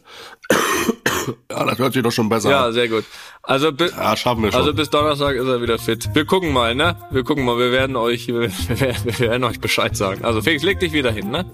[1.51, 2.73] ja, das hört sich doch schon besser Ja, an.
[2.75, 3.05] sehr gut.
[3.43, 4.61] Also, bi- Ja, schaffen wir schon.
[4.61, 6.11] also bis Donnerstag ist er wieder fit.
[6.15, 6.97] Wir gucken mal, ne?
[7.11, 8.35] Wir gucken mal, wir werden euch, wir,
[8.69, 10.25] wir, werden- wir werden euch Bescheid sagen.
[10.25, 11.51] Also Felix, leg dich wieder hin, ne?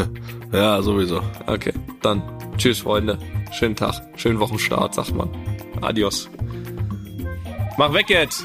[0.52, 1.22] ja, sowieso.
[1.46, 1.72] Okay,
[2.02, 2.22] dann
[2.58, 3.18] tschüss, Freunde.
[3.52, 5.30] Schönen Tag, schönen Wochenstart, sagt man.
[5.80, 6.28] Adios.
[7.80, 8.44] Mach weg jetzt!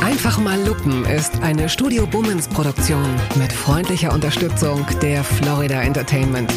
[0.00, 6.54] Einfach mal lupen ist eine Studio Bummens Produktion mit freundlicher Unterstützung der Florida Entertainment.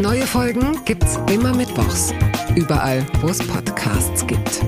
[0.00, 2.14] Neue Folgen gibt's immer mittwochs.
[2.54, 4.64] Überall, wo es Podcasts gibt.